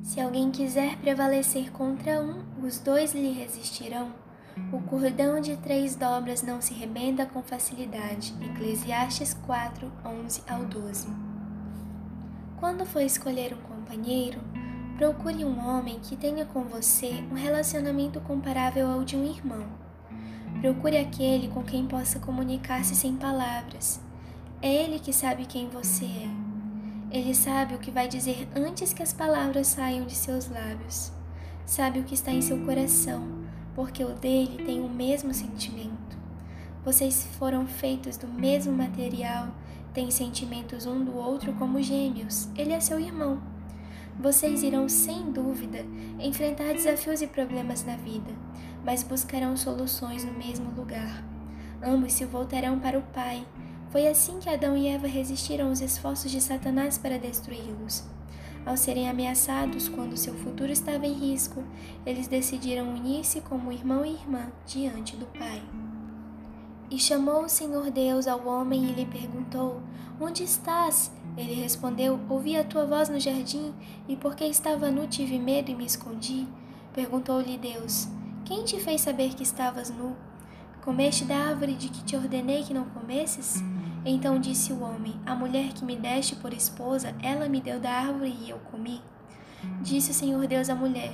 Se 0.01 0.21
alguém 0.21 0.51
quiser 0.51 0.95
prevalecer 0.97 1.69
contra 1.71 2.21
um, 2.21 2.43
os 2.65 2.79
dois 2.79 3.13
lhe 3.13 3.31
resistirão. 3.31 4.13
O 4.71 4.81
cordão 4.81 5.39
de 5.39 5.57
três 5.57 5.95
dobras 5.95 6.41
não 6.41 6.61
se 6.61 6.73
rebenta 6.73 7.25
com 7.25 7.43
facilidade. 7.43 8.33
Eclesiastes 8.41 9.33
4, 9.45 9.91
11 10.05 10.43
ao 10.49 10.65
12. 10.65 11.07
Quando 12.57 12.85
for 12.85 13.01
escolher 13.01 13.53
um 13.53 13.61
companheiro, 13.61 14.39
procure 14.97 15.43
um 15.45 15.59
homem 15.67 15.99
que 15.99 16.15
tenha 16.15 16.45
com 16.45 16.63
você 16.63 17.23
um 17.29 17.35
relacionamento 17.35 18.19
comparável 18.21 18.89
ao 18.89 19.03
de 19.03 19.15
um 19.15 19.25
irmão. 19.25 19.67
Procure 20.61 20.97
aquele 20.97 21.49
com 21.49 21.63
quem 21.63 21.85
possa 21.85 22.19
comunicar-se 22.19 22.95
sem 22.95 23.15
palavras. 23.15 24.06
É 24.61 24.73
ele 24.73 24.99
que 24.99 25.13
sabe 25.13 25.45
quem 25.45 25.69
você 25.69 26.05
é. 26.05 26.29
Ele 27.09 27.33
sabe 27.33 27.75
o 27.75 27.79
que 27.79 27.91
vai 27.91 28.07
dizer 28.07 28.47
antes 28.55 28.93
que 28.93 29.03
as 29.03 29.13
palavras 29.13 29.67
saiam 29.67 30.05
de 30.05 30.15
seus 30.15 30.49
lábios. 30.49 31.11
Sabe 31.65 31.99
o 31.99 32.03
que 32.03 32.13
está 32.13 32.31
em 32.31 32.41
seu 32.41 32.57
coração, 32.65 33.27
porque 33.75 34.03
o 34.03 34.13
dele 34.13 34.63
tem 34.65 34.81
o 34.81 34.89
mesmo 34.89 35.33
sentimento. 35.33 36.17
Vocês 36.83 37.27
foram 37.37 37.67
feitos 37.67 38.17
do 38.17 38.27
mesmo 38.27 38.71
material 38.73 39.49
têm 39.97 40.11
sentimentos 40.11 40.85
um 40.85 41.03
do 41.03 41.17
outro 41.17 41.51
como 41.53 41.81
gêmeos. 41.81 42.49
Ele 42.55 42.71
é 42.71 42.79
seu 42.79 42.99
irmão. 42.99 43.41
Vocês 44.19 44.61
irão, 44.61 44.87
sem 44.87 45.31
dúvida, 45.31 45.83
enfrentar 46.19 46.71
desafios 46.73 47.23
e 47.23 47.25
problemas 47.25 47.83
na 47.83 47.95
vida, 47.95 48.31
mas 48.85 49.01
buscarão 49.01 49.57
soluções 49.57 50.23
no 50.23 50.33
mesmo 50.33 50.69
lugar. 50.77 51.23
Ambos 51.81 52.13
se 52.13 52.25
voltarão 52.25 52.77
para 52.77 52.99
o 52.99 53.01
Pai. 53.01 53.43
Foi 53.89 54.07
assim 54.07 54.39
que 54.39 54.49
Adão 54.49 54.75
e 54.75 54.87
Eva 54.87 55.07
resistiram 55.07 55.69
aos 55.69 55.79
esforços 55.79 56.29
de 56.29 56.41
Satanás 56.41 56.97
para 56.97 57.17
destruí-los. 57.17 58.03
Ao 58.65 58.75
serem 58.75 59.09
ameaçados 59.09 59.87
quando 59.87 60.17
seu 60.17 60.33
futuro 60.33 60.69
estava 60.69 61.05
em 61.05 61.13
risco, 61.13 61.63
eles 62.05 62.27
decidiram 62.27 62.93
unir-se 62.93 63.39
como 63.39 63.71
irmão 63.71 64.05
e 64.05 64.11
irmã 64.11 64.51
diante 64.65 65.15
do 65.15 65.25
Pai. 65.27 65.61
E 66.91 66.99
chamou 66.99 67.45
o 67.45 67.49
Senhor 67.49 67.89
Deus 67.89 68.27
ao 68.27 68.45
homem 68.45 68.85
e 68.85 68.91
lhe 68.93 69.05
perguntou: 69.05 69.81
Onde 70.19 70.43
estás? 70.43 71.09
Ele 71.37 71.53
respondeu: 71.53 72.19
Ouvi 72.29 72.57
a 72.57 72.63
tua 72.65 72.85
voz 72.85 73.07
no 73.07 73.19
jardim, 73.21 73.73
e 74.07 74.17
porque 74.17 74.43
estava 74.43 74.91
nu 74.91 75.07
tive 75.07 75.39
medo 75.39 75.71
e 75.71 75.75
me 75.75 75.85
escondi. 75.85 76.45
Perguntou-lhe 76.93 77.57
Deus: 77.57 78.09
Quem 78.43 78.65
te 78.65 78.79
fez 78.81 78.99
saber 78.99 79.33
que 79.33 79.43
estavas 79.43 79.89
nu? 79.89 80.13
Comeste 80.83 81.23
da 81.25 81.35
árvore 81.35 81.73
de 81.73 81.89
que 81.89 82.03
te 82.03 82.15
ordenei 82.15 82.63
que 82.63 82.73
não 82.73 82.85
comesses? 82.85 83.61
Então 84.09 84.39
disse 84.39 84.71
o 84.71 84.81
homem: 84.81 85.19
A 85.25 85.35
mulher 85.35 85.73
que 85.73 85.83
me 85.83 85.97
deste 85.97 86.33
por 86.37 86.53
esposa, 86.53 87.13
ela 87.21 87.49
me 87.49 87.59
deu 87.59 87.77
da 87.77 87.91
árvore 87.91 88.33
e 88.41 88.49
eu 88.49 88.57
comi. 88.71 89.01
Disse 89.81 90.11
o 90.11 90.13
Senhor 90.13 90.47
Deus 90.47 90.69
à 90.69 90.75
mulher: 90.75 91.11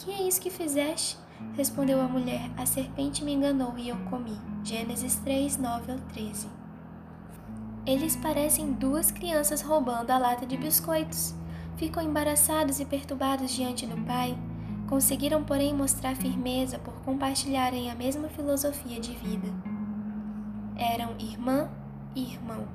Que 0.00 0.10
é 0.10 0.26
isso 0.26 0.40
que 0.40 0.50
fizeste? 0.50 1.16
Respondeu 1.56 2.00
a 2.00 2.08
mulher: 2.08 2.50
A 2.56 2.66
serpente 2.66 3.24
me 3.24 3.32
enganou 3.32 3.78
e 3.78 3.90
eu 3.90 3.96
comi. 4.10 4.36
Gênesis 4.64 5.14
3, 5.20 5.56
9 5.56 5.92
ao 5.92 5.98
13. 5.98 6.48
Eles 7.86 8.16
parecem 8.16 8.72
duas 8.72 9.12
crianças 9.12 9.62
roubando 9.62 10.10
a 10.10 10.18
lata 10.18 10.44
de 10.44 10.56
biscoitos. 10.56 11.36
Ficam 11.76 12.02
embaraçados 12.02 12.80
e 12.80 12.84
perturbados 12.84 13.52
diante 13.52 13.86
do 13.86 13.96
pai. 14.04 14.36
Conseguiram, 14.88 15.44
porém, 15.44 15.72
mostrar 15.72 16.16
firmeza 16.16 16.76
por 16.80 16.94
compartilharem 17.02 17.88
a 17.88 17.94
mesma 17.94 18.28
filosofia 18.28 18.98
de 19.00 19.12
vida. 19.12 19.48
Eram 20.76 21.14
irmã 21.20 21.70
e 22.14 22.22
irmão, 22.22 22.66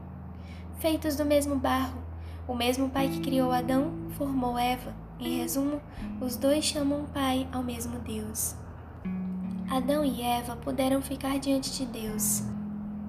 feitos 0.80 1.16
do 1.16 1.26
mesmo 1.26 1.56
barro. 1.56 2.02
O 2.48 2.56
mesmo 2.56 2.90
pai 2.90 3.10
que 3.10 3.20
criou 3.20 3.52
Adão 3.52 3.92
formou 4.12 4.58
Eva. 4.58 4.94
Em 5.20 5.40
resumo, 5.40 5.82
os 6.22 6.36
dois 6.38 6.64
chamam 6.64 7.06
Pai 7.14 7.48
ao 7.52 7.64
mesmo 7.64 8.00
Deus. 8.00 8.56
Adão 9.70 10.06
e 10.06 10.22
Eva 10.22 10.56
puderam 10.56 11.02
ficar 11.02 11.40
diante 11.40 11.74
de 11.74 11.86
Deus 11.86 12.44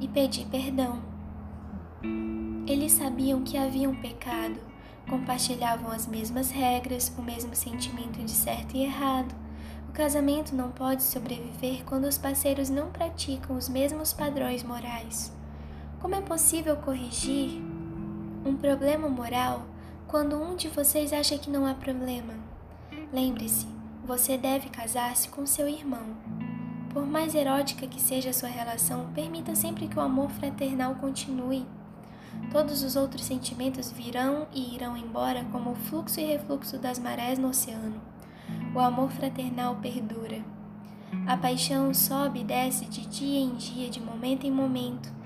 e 0.00 0.08
pedir 0.08 0.46
perdão. 0.46 1.00
Eles 2.66 2.92
sabiam 2.92 3.42
que 3.42 3.56
haviam 3.56 3.94
pecado, 3.94 4.58
compartilhavam 5.08 5.92
as 5.92 6.06
mesmas 6.06 6.50
regras, 6.50 7.12
o 7.16 7.22
mesmo 7.22 7.54
sentimento 7.54 8.18
de 8.24 8.32
certo 8.32 8.76
e 8.76 8.82
errado. 8.82 9.34
O 9.88 9.92
casamento 9.92 10.54
não 10.54 10.70
pode 10.70 11.02
sobreviver 11.02 11.84
quando 11.84 12.04
os 12.04 12.18
parceiros 12.18 12.68
não 12.68 12.90
praticam 12.90 13.56
os 13.56 13.68
mesmos 13.68 14.12
padrões 14.12 14.62
morais. 14.62 15.32
Como 16.00 16.14
é 16.14 16.20
possível 16.20 16.76
corrigir 16.76 17.60
um 18.46 18.56
problema 18.56 19.08
moral 19.08 19.66
quando 20.06 20.40
um 20.40 20.54
de 20.54 20.68
vocês 20.68 21.12
acha 21.12 21.36
que 21.36 21.50
não 21.50 21.66
há 21.66 21.74
problema? 21.74 22.34
Lembre-se, 23.12 23.66
você 24.04 24.38
deve 24.38 24.68
casar-se 24.68 25.28
com 25.28 25.44
seu 25.44 25.68
irmão. 25.68 26.16
Por 26.90 27.04
mais 27.04 27.34
erótica 27.34 27.84
que 27.88 28.00
seja 28.00 28.30
a 28.30 28.32
sua 28.32 28.48
relação, 28.48 29.10
permita 29.12 29.56
sempre 29.56 29.88
que 29.88 29.98
o 29.98 30.00
amor 30.00 30.30
fraternal 30.30 30.94
continue. 30.94 31.66
Todos 32.52 32.84
os 32.84 32.94
outros 32.94 33.24
sentimentos 33.24 33.90
virão 33.90 34.46
e 34.54 34.76
irão 34.76 34.96
embora 34.96 35.44
como 35.50 35.72
o 35.72 35.76
fluxo 35.76 36.20
e 36.20 36.24
refluxo 36.24 36.78
das 36.78 37.00
marés 37.00 37.40
no 37.40 37.48
oceano. 37.48 38.00
O 38.72 38.78
amor 38.78 39.10
fraternal 39.10 39.74
perdura. 39.82 40.44
A 41.26 41.36
paixão 41.36 41.92
sobe 41.92 42.40
e 42.40 42.44
desce 42.44 42.84
de 42.84 43.04
dia 43.04 43.40
em 43.40 43.56
dia, 43.56 43.90
de 43.90 44.00
momento 44.00 44.46
em 44.46 44.50
momento. 44.50 45.17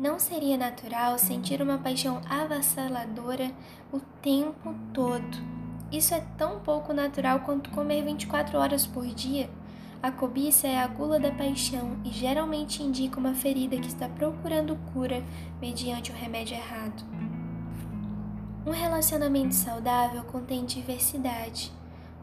Não 0.00 0.18
seria 0.18 0.56
natural 0.56 1.18
sentir 1.18 1.60
uma 1.60 1.76
paixão 1.76 2.22
avassaladora 2.26 3.52
o 3.92 4.00
tempo 4.22 4.74
todo. 4.94 5.36
Isso 5.92 6.14
é 6.14 6.24
tão 6.38 6.60
pouco 6.60 6.94
natural 6.94 7.40
quanto 7.40 7.68
comer 7.68 8.02
24 8.02 8.56
horas 8.56 8.86
por 8.86 9.04
dia. 9.04 9.50
A 10.02 10.10
cobiça 10.10 10.66
é 10.66 10.78
a 10.78 10.86
gula 10.86 11.20
da 11.20 11.30
paixão 11.30 11.98
e 12.02 12.08
geralmente 12.08 12.82
indica 12.82 13.20
uma 13.20 13.34
ferida 13.34 13.76
que 13.76 13.88
está 13.88 14.08
procurando 14.08 14.74
cura 14.94 15.22
mediante 15.60 16.10
o 16.10 16.14
remédio 16.14 16.56
errado. 16.56 17.04
Um 18.64 18.70
relacionamento 18.70 19.54
saudável 19.54 20.24
contém 20.24 20.64
diversidade, 20.64 21.70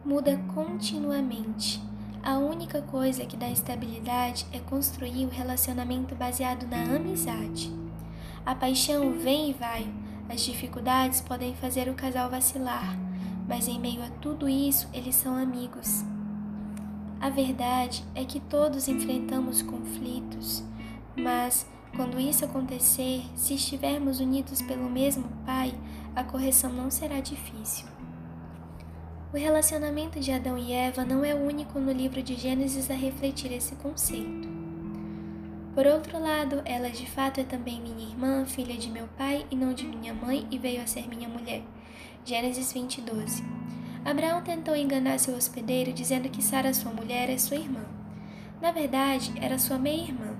muda 0.04 0.36
continuamente. 0.52 1.87
A 2.22 2.36
única 2.38 2.82
coisa 2.82 3.24
que 3.24 3.36
dá 3.36 3.48
estabilidade 3.48 4.46
é 4.52 4.58
construir 4.58 5.24
o 5.24 5.30
relacionamento 5.30 6.14
baseado 6.14 6.66
na 6.66 6.82
amizade. 6.96 7.72
A 8.44 8.54
paixão 8.54 9.12
vem 9.12 9.50
e 9.50 9.52
vai, 9.52 9.86
as 10.28 10.42
dificuldades 10.42 11.20
podem 11.20 11.54
fazer 11.54 11.88
o 11.88 11.94
casal 11.94 12.28
vacilar, 12.28 12.96
mas 13.48 13.66
em 13.66 13.78
meio 13.78 14.02
a 14.02 14.10
tudo 14.20 14.48
isso 14.48 14.88
eles 14.92 15.14
são 15.14 15.36
amigos. 15.36 16.04
A 17.20 17.30
verdade 17.30 18.04
é 18.14 18.24
que 18.24 18.40
todos 18.40 18.88
enfrentamos 18.88 19.62
conflitos, 19.62 20.62
mas 21.16 21.66
quando 21.96 22.20
isso 22.20 22.44
acontecer, 22.44 23.24
se 23.34 23.54
estivermos 23.54 24.20
unidos 24.20 24.62
pelo 24.62 24.88
mesmo 24.88 25.24
Pai, 25.44 25.74
a 26.14 26.22
correção 26.22 26.72
não 26.72 26.90
será 26.90 27.20
difícil. 27.20 27.97
O 29.30 29.36
relacionamento 29.36 30.18
de 30.18 30.32
Adão 30.32 30.56
e 30.56 30.72
Eva 30.72 31.04
não 31.04 31.22
é 31.22 31.34
o 31.34 31.46
único 31.46 31.78
no 31.78 31.92
livro 31.92 32.22
de 32.22 32.34
Gênesis 32.34 32.90
a 32.90 32.94
refletir 32.94 33.52
esse 33.52 33.74
conceito. 33.74 34.48
Por 35.74 35.86
outro 35.86 36.18
lado, 36.18 36.62
ela 36.64 36.88
de 36.88 37.04
fato 37.04 37.38
é 37.38 37.44
também 37.44 37.78
minha 37.78 38.08
irmã, 38.08 38.46
filha 38.46 38.74
de 38.74 38.90
meu 38.90 39.06
pai 39.18 39.44
e 39.50 39.54
não 39.54 39.74
de 39.74 39.86
minha 39.86 40.14
mãe, 40.14 40.46
e 40.50 40.56
veio 40.56 40.80
a 40.80 40.86
ser 40.86 41.06
minha 41.06 41.28
mulher. 41.28 41.62
Gênesis 42.24 42.72
20, 42.72 43.02
12. 43.02 43.44
Abraão 44.02 44.40
tentou 44.40 44.74
enganar 44.74 45.18
seu 45.18 45.36
hospedeiro 45.36 45.92
dizendo 45.92 46.30
que 46.30 46.42
Sara, 46.42 46.72
sua 46.72 46.90
mulher, 46.90 47.28
é 47.28 47.36
sua 47.36 47.58
irmã. 47.58 47.84
Na 48.62 48.72
verdade, 48.72 49.34
era 49.42 49.58
sua 49.58 49.78
meia-irmã. 49.78 50.38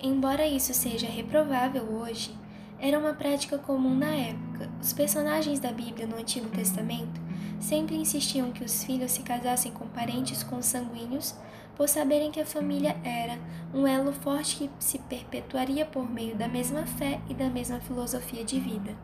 Embora 0.00 0.46
isso 0.46 0.72
seja 0.72 1.08
reprovável 1.08 1.82
hoje, 1.82 2.32
era 2.78 2.96
uma 2.96 3.14
prática 3.14 3.58
comum 3.58 3.96
na 3.96 4.14
época. 4.14 4.70
Os 4.80 4.92
personagens 4.92 5.58
da 5.58 5.72
Bíblia 5.72 6.06
no 6.06 6.16
Antigo 6.16 6.48
Testamento 6.48 7.21
sempre 7.62 7.96
insistiam 7.96 8.50
que 8.50 8.64
os 8.64 8.82
filhos 8.84 9.12
se 9.12 9.22
casassem 9.22 9.72
com 9.72 9.86
parentes 9.86 10.42
consanguíneos, 10.42 11.34
por 11.76 11.88
saberem 11.88 12.30
que 12.30 12.40
a 12.40 12.46
família 12.46 12.96
era 13.02 13.38
um 13.72 13.86
elo 13.86 14.12
forte 14.12 14.56
que 14.56 14.70
se 14.78 14.98
perpetuaria 14.98 15.86
por 15.86 16.08
meio 16.08 16.36
da 16.36 16.46
mesma 16.46 16.84
fé 16.84 17.20
e 17.28 17.34
da 17.34 17.48
mesma 17.48 17.80
filosofia 17.80 18.44
de 18.44 18.60
vida. 18.60 18.94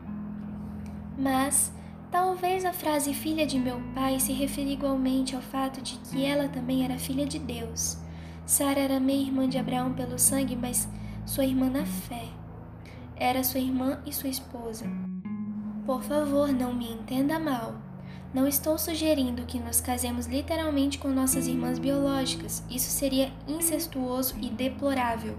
Mas 1.17 1.71
talvez 2.11 2.63
a 2.65 2.73
frase 2.73 3.13
filha 3.13 3.45
de 3.45 3.57
meu 3.57 3.81
pai 3.95 4.19
se 4.19 4.33
refira 4.33 4.69
igualmente 4.69 5.35
ao 5.35 5.41
fato 5.41 5.81
de 5.81 5.97
que 5.97 6.23
ela 6.23 6.47
também 6.47 6.85
era 6.85 6.99
filha 6.99 7.25
de 7.25 7.39
Deus. 7.39 7.97
Sara 8.45 8.79
era 8.79 8.99
meia 8.99 9.21
irmã 9.21 9.47
de 9.47 9.57
Abraão 9.57 9.93
pelo 9.93 10.19
sangue, 10.19 10.55
mas 10.55 10.87
sua 11.25 11.45
irmã 11.45 11.69
na 11.69 11.85
fé 11.85 12.27
era 13.15 13.43
sua 13.43 13.59
irmã 13.59 13.99
e 14.05 14.13
sua 14.13 14.29
esposa. 14.29 14.85
Por 15.85 16.03
favor, 16.03 16.51
não 16.51 16.73
me 16.73 16.91
entenda 16.91 17.39
mal. 17.39 17.88
Não 18.31 18.47
estou 18.47 18.77
sugerindo 18.77 19.45
que 19.47 19.59
nos 19.59 19.81
casemos 19.81 20.27
literalmente 20.27 20.99
com 20.99 21.09
nossas 21.09 21.47
irmãs 21.47 21.79
biológicas. 21.79 22.63
Isso 22.69 22.91
seria 22.91 23.33
incestuoso 23.47 24.35
e 24.39 24.51
deplorável. 24.51 25.35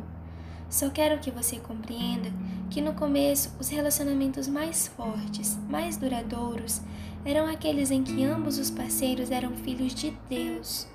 Só 0.69 0.91
quero 0.91 1.21
que 1.21 1.31
você 1.31 1.61
compreenda 1.61 2.33
que 2.69 2.81
no 2.81 2.93
começo 2.93 3.53
os 3.61 3.69
relacionamentos 3.69 4.49
mais 4.49 4.89
fortes, 4.89 5.57
mais 5.69 5.97
duradouros, 5.97 6.81
eram 7.25 7.47
aqueles 7.47 7.93
em 7.93 8.03
que 8.03 8.25
ambos 8.25 8.59
os 8.59 8.71
parceiros 8.71 9.31
eram 9.31 9.53
filhos 9.57 9.95
de 9.95 10.17
Deus. 10.29 10.89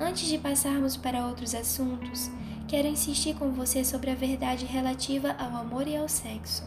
Antes 0.00 0.26
de 0.26 0.38
passarmos 0.38 0.96
para 0.96 1.26
outros 1.26 1.54
assuntos, 1.54 2.28
quero 2.66 2.88
insistir 2.88 3.34
com 3.34 3.52
você 3.52 3.84
sobre 3.84 4.10
a 4.10 4.16
verdade 4.16 4.64
relativa 4.64 5.30
ao 5.38 5.56
amor 5.60 5.86
e 5.86 5.96
ao 5.96 6.08
sexo. 6.08 6.64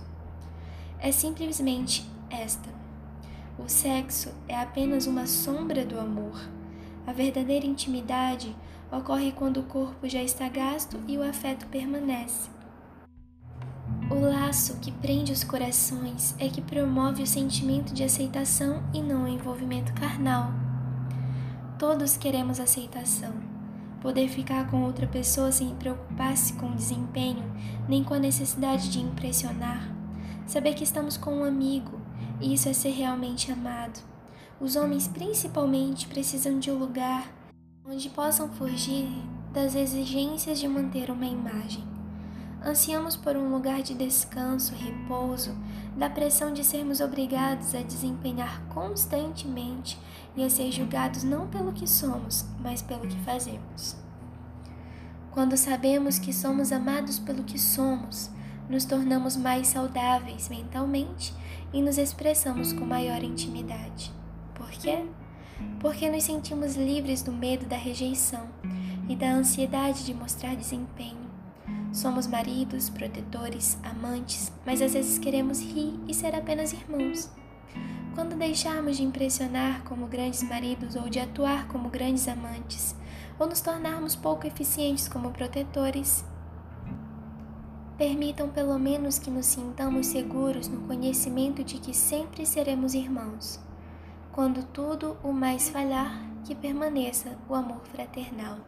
É 1.00 1.12
simplesmente 1.12 2.10
esta: 2.30 2.70
o 3.58 3.68
sexo 3.68 4.34
é 4.48 4.56
apenas 4.56 5.08
uma 5.08 5.26
sombra 5.28 5.86
do 5.86 6.00
amor. 6.00 6.40
A 7.06 7.14
verdadeira 7.14 7.66
intimidade 7.66 8.56
ocorre 8.92 9.32
quando 9.32 9.62
o 9.62 9.64
corpo 9.64 10.08
já 10.08 10.22
está 10.22 10.48
gasto 10.50 11.00
e 11.08 11.18
o 11.18 11.24
afeto 11.24 11.68
permanece. 11.68 12.50
O 14.10 14.16
laço 14.16 14.80
que 14.80 14.92
prende 14.92 15.32
os 15.32 15.44
corações 15.44 16.36
é 16.40 16.48
que 16.48 16.62
promove 16.62 17.24
o 17.24 17.28
sentimento 17.28 17.94
de 17.94 18.04
aceitação 18.04 18.84
e 18.94 19.02
não 19.02 19.26
o 19.26 19.28
envolvimento 19.28 19.94
carnal. 19.94 20.52
Todos 21.78 22.18
queremos 22.18 22.60
aceitação 22.60 23.48
Poder 24.02 24.30
ficar 24.30 24.70
com 24.70 24.84
outra 24.84 25.08
pessoa 25.08 25.52
sem 25.52 25.76
preocupar-se 25.76 26.54
com 26.54 26.68
o 26.68 26.76
desempenho, 26.76 27.44
nem 27.90 28.04
com 28.04 28.14
a 28.14 28.20
necessidade 28.20 28.92
de 28.92 29.00
impressionar. 29.00 29.92
Saber 30.46 30.76
que 30.76 30.84
estamos 30.84 31.18
com 31.18 31.40
um 31.40 31.44
amigo, 31.44 32.00
isso 32.42 32.70
é 32.70 32.74
ser 32.74 32.92
realmente 32.92 33.52
amado. 33.52 34.00
Os 34.60 34.76
homens, 34.76 35.08
principalmente, 35.08 36.08
precisam 36.08 36.60
de 36.60 36.72
um 36.72 36.78
lugar 36.78 37.32
onde 37.86 38.10
possam 38.10 38.50
fugir 38.50 39.08
das 39.54 39.76
exigências 39.76 40.60
de 40.60 40.68
manter 40.68 41.10
uma 41.10 41.26
imagem. 41.26 41.84
Ansiamos 42.64 43.16
por 43.16 43.38
um 43.38 43.50
lugar 43.50 43.82
de 43.82 43.94
descanso, 43.94 44.74
repouso, 44.74 45.56
da 45.96 46.10
pressão 46.10 46.52
de 46.52 46.64
sermos 46.64 47.00
obrigados 47.00 47.74
a 47.74 47.82
desempenhar 47.82 48.62
constantemente 48.70 49.98
e 50.36 50.44
a 50.44 50.50
ser 50.50 50.72
julgados 50.72 51.24
não 51.24 51.48
pelo 51.48 51.72
que 51.72 51.88
somos, 51.88 52.46
mas 52.60 52.82
pelo 52.82 53.08
que 53.08 53.20
fazemos. 53.22 53.96
Quando 55.32 55.56
sabemos 55.56 56.18
que 56.20 56.34
somos 56.34 56.72
amados 56.72 57.20
pelo 57.20 57.44
que 57.44 57.60
somos, 57.60 58.30
nos 58.70 58.86
tornamos 58.86 59.36
mais 59.36 59.68
saudáveis 59.68 60.50
mentalmente 60.50 61.34
e 61.74 61.82
nos 61.82 61.98
expressamos 61.98 62.74
com 62.74 62.86
maior 62.86 63.24
intimidade. 63.24 64.12
Por 64.56 64.70
quê? 64.70 65.06
Porque 65.80 66.10
nos 66.10 66.24
sentimos 66.24 66.76
livres 66.76 67.22
do 67.22 67.32
medo 67.32 67.66
da 67.66 67.78
rejeição 67.78 68.48
e 69.08 69.16
da 69.16 69.32
ansiedade 69.32 70.06
de 70.06 70.14
mostrar 70.14 70.56
desempenho 70.56 71.28
Somos 71.92 72.28
maridos, 72.28 72.90
protetores, 72.90 73.78
amantes, 73.84 74.52
mas 74.66 74.82
às 74.82 74.94
vezes 74.94 75.18
queremos 75.18 75.60
rir 75.60 76.00
e 76.08 76.14
ser 76.14 76.36
apenas 76.36 76.74
irmãos. 76.74 77.30
Quando 78.14 78.38
deixarmos 78.38 78.98
de 78.98 79.04
impressionar 79.04 79.84
como 79.84 80.08
grandes 80.08 80.44
maridos 80.44 80.96
ou 80.96 81.10
de 81.10 81.20
atuar 81.20 81.68
como 81.68 81.90
grandes 81.90 82.28
amantes, 82.28 82.96
ou 83.40 83.48
nos 83.48 83.62
tornarmos 83.62 84.16
pouco 84.16 84.46
eficientes 84.46 85.08
como 85.08 85.32
protetores, 85.32 86.26
permitam 87.98 88.50
pelo 88.50 88.78
menos 88.78 89.18
que 89.18 89.32
nos 89.32 89.48
sintamos 89.48 90.08
seguros 90.08 90.68
no 90.68 90.88
conhecimento 90.88 91.64
de 91.64 91.80
que 91.80 91.94
sempre 91.94 92.46
seremos 92.46 92.94
irmãos. 92.94 93.60
Quando 94.32 94.64
tudo 94.64 95.18
o 95.24 95.34
mais 95.34 95.70
falhar, 95.70 96.22
que 96.46 96.54
permaneça 96.54 97.38
o 97.50 97.56
amor 97.56 97.82
fraternal. 97.88 98.60